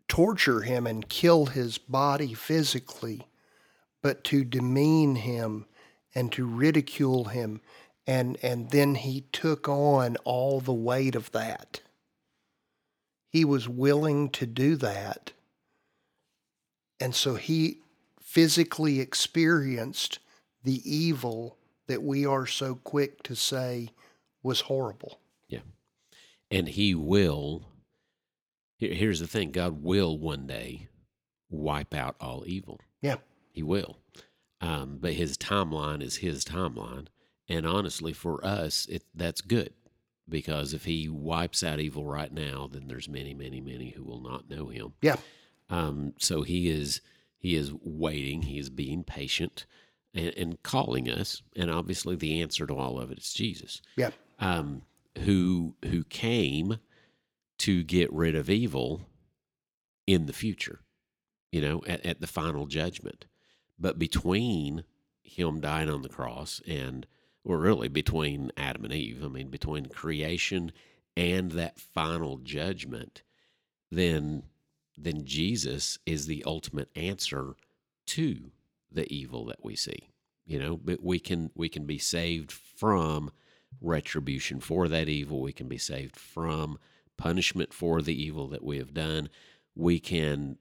[0.08, 3.28] torture him and kill his body physically,
[4.04, 5.66] but to demean him
[6.14, 7.62] and to ridicule him.
[8.06, 11.82] And, and then he took on all the weight of that.
[13.30, 15.32] He was willing to do that.
[17.00, 17.80] And so he
[18.22, 20.20] physically experienced
[20.64, 23.90] the evil that we are so quick to say
[24.44, 25.20] was horrible.
[25.48, 25.60] Yeah.
[26.52, 27.66] And he will
[28.78, 30.88] here, here's the thing god will one day
[31.50, 33.18] wipe out all evil Yeah.
[33.54, 34.00] He will
[34.62, 37.08] um, but his timeline is his timeline
[37.48, 39.74] and honestly for us it that's good
[40.28, 44.22] because if he wipes out evil right now then there's many many many who will
[44.22, 45.16] not know him Yeah.
[45.70, 47.00] um, so he is
[47.38, 49.66] he is waiting he is being patient
[50.14, 54.12] and, and calling us and obviously the answer to all of it is jesus Yeah.
[54.40, 54.82] um,
[55.26, 56.80] who who came
[57.60, 59.02] to get rid of evil
[60.08, 60.82] in the future,
[61.52, 63.26] you know, at, at the final judgment.
[63.80, 64.84] But between
[65.24, 67.08] him dying on the cross and,
[67.44, 70.72] or really between Adam and Eve, I mean, between creation
[71.16, 73.24] and that final judgment,
[73.92, 74.44] then
[74.96, 77.56] then Jesus is the ultimate answer
[78.06, 78.52] to
[78.92, 80.10] the evil that we see.
[80.46, 83.32] You know, but we can we can be saved from
[83.82, 85.42] retribution for that evil.
[85.42, 86.78] We can be saved from
[87.18, 89.30] punishment for the evil that we have done.
[89.76, 90.58] We can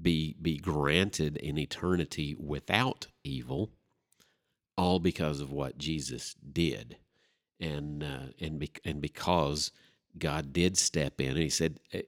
[0.00, 3.70] be be granted an eternity without evil,
[4.76, 6.96] all because of what Jesus did,
[7.60, 9.70] and uh, and be, and because
[10.16, 11.30] God did step in.
[11.30, 11.98] And He said uh,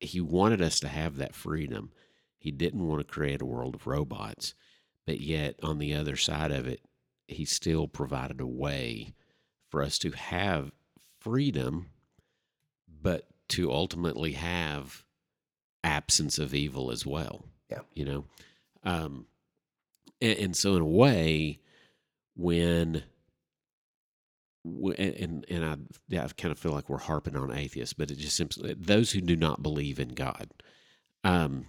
[0.00, 1.92] He wanted us to have that freedom.
[2.38, 4.54] He didn't want to create a world of robots,
[5.06, 6.80] but yet on the other side of it,
[7.28, 9.14] He still provided a way
[9.70, 10.72] for us to have
[11.20, 11.90] freedom,
[12.88, 15.04] but to ultimately have
[15.84, 17.44] absence of evil as well.
[17.70, 17.80] Yeah.
[17.94, 18.24] You know?
[18.84, 19.26] Um,
[20.20, 21.60] and, and so, in a way,
[22.36, 23.02] when
[24.64, 25.76] and and I
[26.08, 29.12] yeah, I kind of feel like we're harping on atheists, but it just simply those
[29.12, 30.50] who do not believe in God,
[31.24, 31.66] um,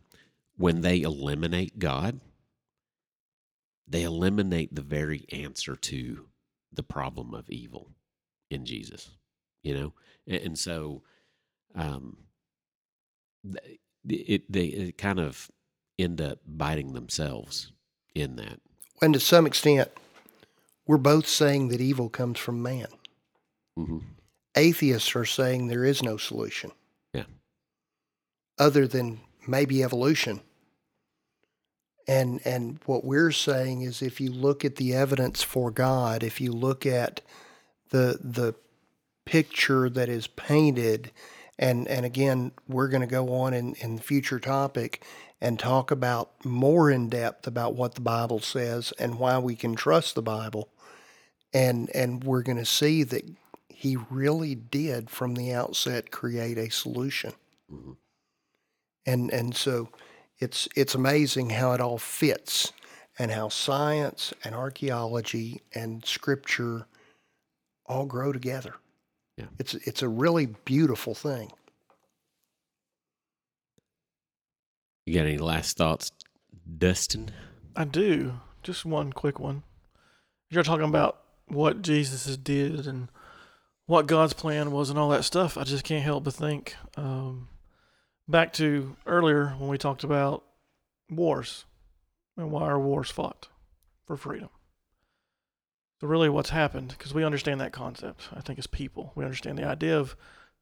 [0.58, 2.20] when they eliminate God,
[3.88, 6.28] they eliminate the very answer to
[6.74, 7.92] the problem of evil
[8.50, 9.10] in Jesus,
[9.64, 9.94] you know,
[10.28, 11.04] and, and so,
[11.76, 12.18] um,
[14.08, 15.50] it they it kind of
[16.00, 17.72] end up biting themselves
[18.16, 18.60] in that.
[19.02, 19.90] And to some extent,
[20.88, 22.88] we're both saying that evil comes from man.
[23.76, 24.00] hmm
[24.58, 26.72] Atheists are saying there is no solution.
[27.14, 27.24] Yeah.
[28.60, 30.42] Other than maybe evolution.
[32.08, 36.42] And and what we're saying is if you look at the evidence for God, if
[36.42, 37.22] you look at
[37.92, 38.56] the the
[39.26, 41.12] picture that is painted
[41.62, 45.06] and and again we're going to go on in in the future topic
[45.42, 49.76] and talk about more in depth about what the Bible says and why we can
[49.76, 50.70] trust the Bible.
[51.54, 53.24] And and we're going to see that
[53.70, 57.34] he really did from the outset create a solution.
[57.72, 57.98] Mhm.
[59.06, 59.90] And and so
[60.40, 62.72] it's it's amazing how it all fits
[63.18, 66.88] and how science and archaeology and scripture
[67.86, 68.76] all grow together.
[69.42, 69.48] Yeah.
[69.58, 71.52] It's it's a really beautiful thing.
[75.06, 76.12] You got any last thoughts,
[76.78, 77.32] Dustin?
[77.76, 78.40] I do.
[78.62, 79.64] Just one quick one.
[80.52, 83.10] You're talking about what Jesus did and
[83.88, 85.58] what God's plan was and all that stuff.
[85.58, 87.48] I just can't help but think um,
[88.28, 90.44] back to earlier when we talked about
[91.10, 91.66] wars
[92.38, 93.48] and why are wars fought
[94.06, 94.50] for freedom.
[96.02, 96.96] So really, what's happened?
[96.98, 98.30] Because we understand that concept.
[98.36, 100.16] I think as people, we understand the idea of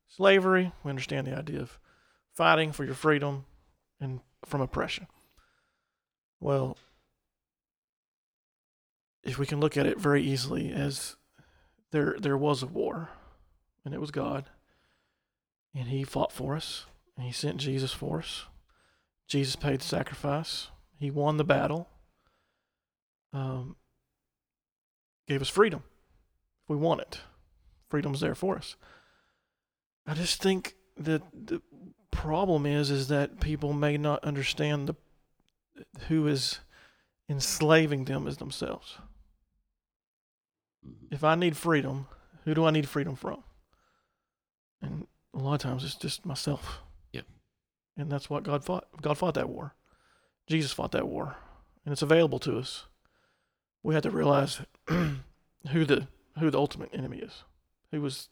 [0.10, 0.74] slavery.
[0.84, 1.80] We understand the idea of
[2.34, 3.46] fighting for your freedom
[4.02, 5.08] and from oppression.
[6.42, 6.78] Well,
[9.24, 11.16] if we can look at it very easily as
[11.92, 13.10] there there was a war
[13.86, 14.50] and it was God
[15.74, 16.86] and he fought for us
[17.16, 18.46] and he sent Jesus for us.
[19.26, 20.68] Jesus paid the sacrifice.
[20.98, 21.88] He won the battle.
[23.32, 23.78] Um,
[25.30, 25.84] gave us freedom
[26.64, 27.22] if we want it.
[27.88, 28.76] Freedom's there for us.
[30.06, 31.62] I just think that the
[32.12, 34.96] problem is is that people may not understand the
[36.08, 36.60] who is
[37.30, 38.98] enslaving them as themselves.
[40.86, 41.08] Mhm.
[41.12, 42.08] If I need freedom,
[42.44, 43.44] who do I need freedom from?
[44.82, 46.82] And a lot of times it's just myself.
[47.14, 47.22] Yeah.
[47.96, 48.88] And that's what God fought.
[49.02, 49.76] God fought that war.
[50.48, 51.38] Jesus fought that war.
[51.86, 52.88] And it's available to us.
[53.84, 56.08] We have to realize who the
[56.40, 57.44] who the ultimate enemy is.
[57.92, 58.30] Who was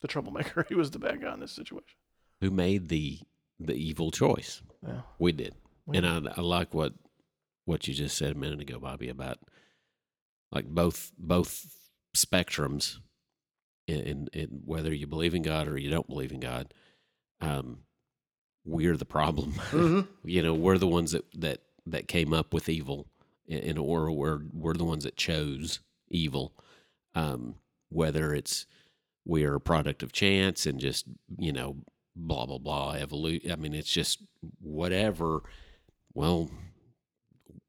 [0.00, 0.64] the troublemaker?
[0.68, 1.96] Who was the bad guy in this situation?
[2.40, 3.18] Who made the
[3.58, 4.62] the evil choice?
[4.86, 5.02] Yeah.
[5.18, 5.54] We did,
[5.86, 6.94] We- and I, I like what
[7.64, 9.38] what you just said a minute ago, Bobby, about
[10.50, 11.66] like both both
[12.16, 12.98] spectrums,
[13.86, 16.74] in, in, in whether you believe in God or you don't believe in God.
[17.40, 17.78] Um,
[18.64, 19.52] we're the problem.
[19.70, 20.06] Mhm.
[20.24, 23.06] you know, we're the ones that that that came up with evil,
[23.48, 26.52] and or we're we're the ones that chose evil.
[27.14, 27.56] Um,
[27.90, 28.66] whether it's
[29.24, 31.06] we're a product of chance and just
[31.38, 31.76] you know
[32.16, 33.50] blah blah blah evolution.
[33.50, 34.22] I mean, it's just
[34.60, 35.42] whatever.
[36.14, 36.50] Well,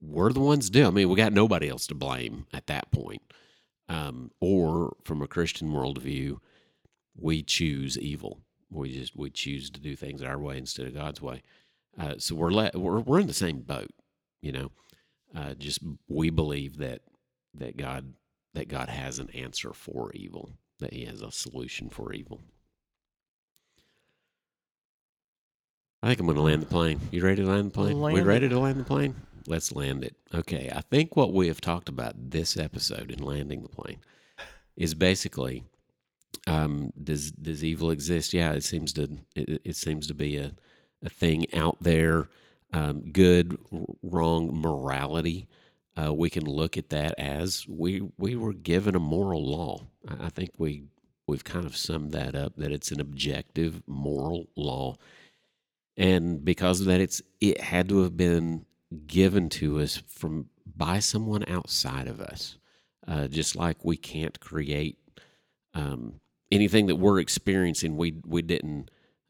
[0.01, 0.85] we're the ones do.
[0.85, 3.21] I mean, we got nobody else to blame at that point.
[3.89, 6.39] Um, or from a Christian worldview,
[7.15, 8.39] we choose evil.
[8.69, 11.43] We just we choose to do things our way instead of God's way.
[11.97, 13.91] Uh, so we're, le- we're we're in the same boat,
[14.41, 14.71] you know.
[15.35, 17.01] Uh, just we believe that
[17.55, 18.13] that God
[18.53, 22.41] that God has an answer for evil, that He has a solution for evil.
[26.01, 26.99] I think I'm going to land the plane.
[27.11, 27.95] You ready to land the plane?
[27.97, 28.23] We Land it.
[28.25, 29.15] ready to land the plane?
[29.47, 30.15] let's land it.
[30.33, 33.99] Okay, I think what we have talked about this episode in landing the plane
[34.77, 35.63] is basically
[36.47, 38.33] um, does does evil exist?
[38.33, 40.53] Yeah, it seems to it, it seems to be a
[41.03, 42.29] a thing out there.
[42.73, 43.57] Um, good,
[44.01, 45.47] wrong, morality.
[45.95, 49.81] Uh, we can look at that as we we were given a moral law.
[50.19, 50.85] I think we
[51.27, 54.95] we've kind of summed that up that it's an objective moral law
[55.97, 58.65] and because of that it's it had to have been
[59.07, 62.57] given to us from by someone outside of us
[63.07, 64.97] uh, just like we can't create
[65.73, 66.19] um,
[66.51, 68.89] anything that we're experiencing we we didn't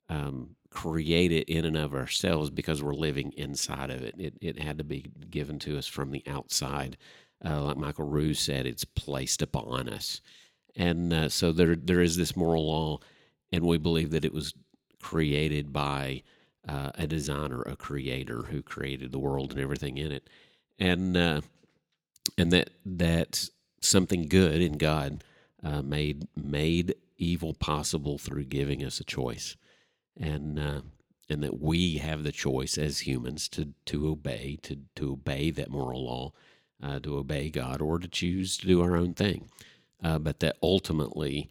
[0.10, 4.16] um, create it in and of ourselves because we're living inside of it.
[4.18, 6.98] It, it had to be given to us from the outside.
[7.46, 10.22] Uh, like michael ruse said it's placed upon us.
[10.76, 13.00] And uh, so there there is this moral law,
[13.52, 14.54] and we believe that it was
[15.02, 16.24] created by
[16.68, 20.30] uh, a designer, a creator who created the world and everything in it,
[20.80, 21.42] and uh,
[22.38, 23.50] and that that
[23.82, 25.24] something good in God
[25.64, 29.56] uh, made made evil possible through giving us a choice,
[30.20, 30.82] and uh,
[31.30, 35.70] and that we have the choice as humans to to obey to to obey that
[35.70, 36.34] moral law,
[36.82, 39.50] uh, to obey God, or to choose to do our own thing.
[40.04, 41.50] Uh, but that ultimately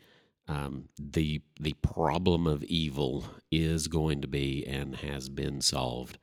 [0.49, 6.19] um, the the problem of evil is going to be and has been solved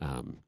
[0.00, 0.38] um,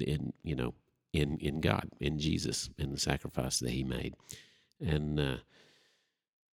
[0.00, 0.74] in you know
[1.12, 4.14] in in God in Jesus in the sacrifice that He made,
[4.80, 5.36] and uh,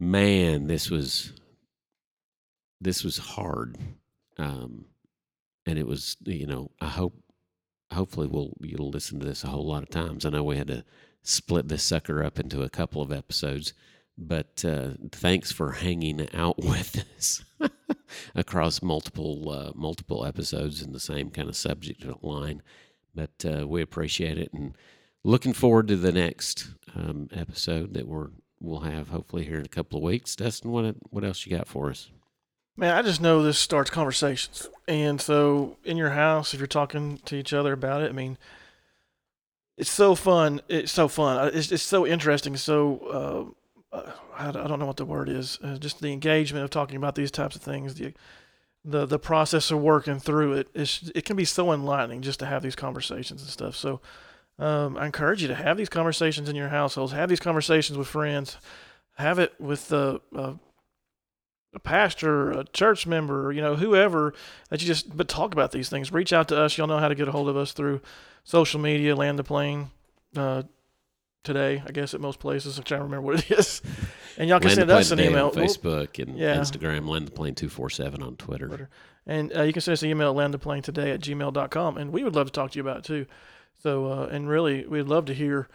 [0.01, 1.33] man, this was
[2.81, 3.77] this was hard,
[4.37, 4.87] um,
[5.67, 7.15] and it was you know I hope
[7.93, 10.25] hopefully we'll you'll listen to this a whole lot of times.
[10.25, 10.85] I know we had to
[11.23, 13.73] split this sucker up into a couple of episodes.
[14.19, 17.45] But uh, thanks for hanging out with us
[18.35, 22.63] across multiple uh, multiple episodes in the same kind of subject line.
[23.15, 24.77] But uh, we appreciate it and
[25.23, 28.31] looking forward to the next um, episode that we're
[28.61, 30.35] we'll have hopefully here in a couple of weeks.
[30.35, 32.11] Dustin, what what else you got for us?
[32.79, 37.19] Man, I just know this starts conversations, and so in your house, if you're talking
[37.25, 38.39] to each other about it, I mean,
[39.77, 40.61] it's so fun.
[40.69, 41.39] It's so fun.
[41.39, 42.57] Uh, it's, it's so interesting.
[42.57, 43.55] So
[43.93, 45.59] uh, uh I, don't know what the word is.
[45.61, 47.95] Uh, just the engagement of talking about these types of things.
[47.95, 48.15] The
[48.85, 50.69] the the process of working through it.
[50.73, 53.75] It's, it can be so enlightening just to have these conversations and stuff.
[53.75, 54.01] So
[54.57, 57.11] um, I encourage you to have these conversations in your households.
[57.11, 58.57] Have these conversations with friends.
[59.17, 60.53] Have it with the uh,
[61.79, 64.35] a pastor, a church member, you know, whoever
[64.69, 66.13] that you just but talk about these things.
[66.13, 66.77] Reach out to us.
[66.77, 68.01] Y'all know how to get a hold of us through
[68.45, 69.91] social media, land the plane.
[70.37, 70.65] Uh,
[71.45, 72.79] today, I guess at most places.
[72.79, 73.81] I'm trying to remember what it is.
[74.37, 75.47] And y'all can land send us an email.
[75.47, 76.57] On Facebook and yeah.
[76.57, 78.67] Instagram, land the plane two four seven on Twitter.
[78.67, 78.91] Twitter.
[79.27, 81.97] And uh, you can send us an email at landtheplane today at gmail.com.
[81.97, 83.27] And we would love to talk to you about it too.
[83.83, 85.69] So uh, and really we'd love to hear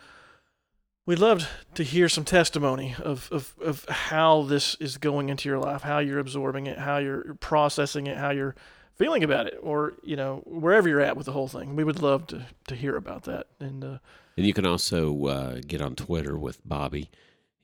[1.05, 5.59] We'd love to hear some testimony of, of, of how this is going into your
[5.59, 8.55] life, how you're absorbing it, how you're processing it, how you're
[8.95, 11.75] feeling about it, or you know wherever you're at with the whole thing.
[11.75, 13.47] We would love to, to hear about that.
[13.59, 13.97] And uh,
[14.37, 17.09] and you can also uh, get on Twitter with Bobby.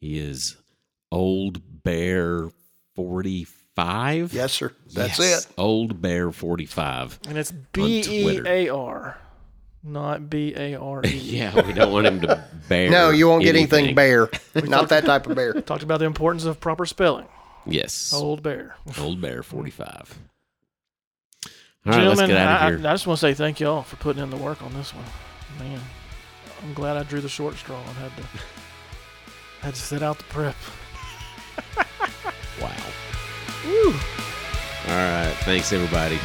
[0.01, 0.57] He is
[1.09, 2.49] Old Bear
[2.93, 3.45] forty
[3.75, 4.33] five.
[4.33, 4.73] Yes, sir.
[4.93, 5.45] That's yes.
[5.45, 5.51] it.
[5.57, 7.17] Old Bear forty five.
[7.25, 9.17] And it's B E A R
[9.83, 11.09] not B A R E.
[11.23, 12.89] yeah, we don't want him to bear.
[12.89, 13.65] no, you won't anything.
[13.65, 14.29] get anything bear.
[14.67, 15.53] not that type of bear.
[15.61, 17.27] Talked about the importance of proper spelling.
[17.65, 18.13] Yes.
[18.13, 18.75] Old bear.
[18.99, 20.19] Old bear 45.
[21.85, 22.87] All Gentlemen, right, let's get out of here.
[22.87, 24.93] I, I just want to say thank y'all for putting in the work on this
[24.93, 25.05] one.
[25.59, 25.79] Man,
[26.61, 28.23] I'm glad I drew the short straw and had to
[29.61, 30.55] had to set out the prep.
[32.61, 32.71] wow.
[33.65, 33.93] Woo.
[34.87, 35.33] All right.
[35.41, 36.17] Thanks, everybody.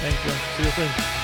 [0.00, 0.30] Thank you.
[0.56, 1.17] See you soon.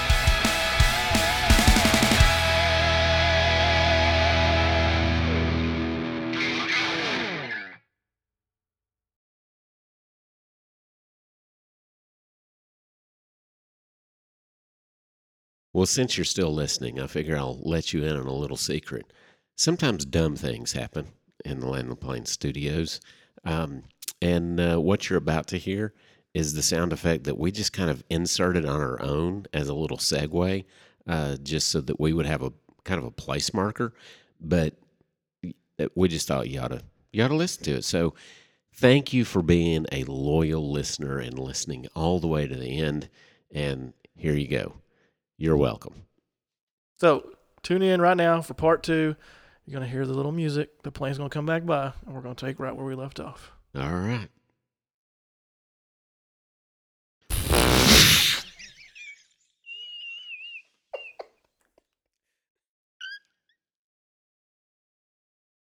[15.74, 19.12] Well, since you're still listening, I figure I'll let you in on a little secret.
[19.56, 21.08] Sometimes dumb things happen
[21.44, 23.00] in the Land Plane studios.
[23.44, 23.82] Um,
[24.22, 25.92] and uh, what you're about to hear
[26.32, 29.74] is the sound effect that we just kind of inserted on our own as a
[29.74, 30.64] little segue,
[31.08, 32.52] uh, just so that we would have a
[32.84, 33.94] kind of a place marker.
[34.40, 34.74] But
[35.96, 36.82] we just thought you ought to
[37.12, 37.84] you ought to listen to it.
[37.84, 38.14] So
[38.76, 43.08] thank you for being a loyal listener and listening all the way to the end.
[43.50, 44.83] And here you go.
[45.36, 46.04] You're welcome.
[46.98, 47.32] So
[47.62, 49.16] tune in right now for part two.
[49.66, 50.82] You're going to hear the little music.
[50.82, 52.94] The plane's going to come back by, and we're going to take right where we
[52.94, 53.50] left off.
[53.74, 54.28] All right.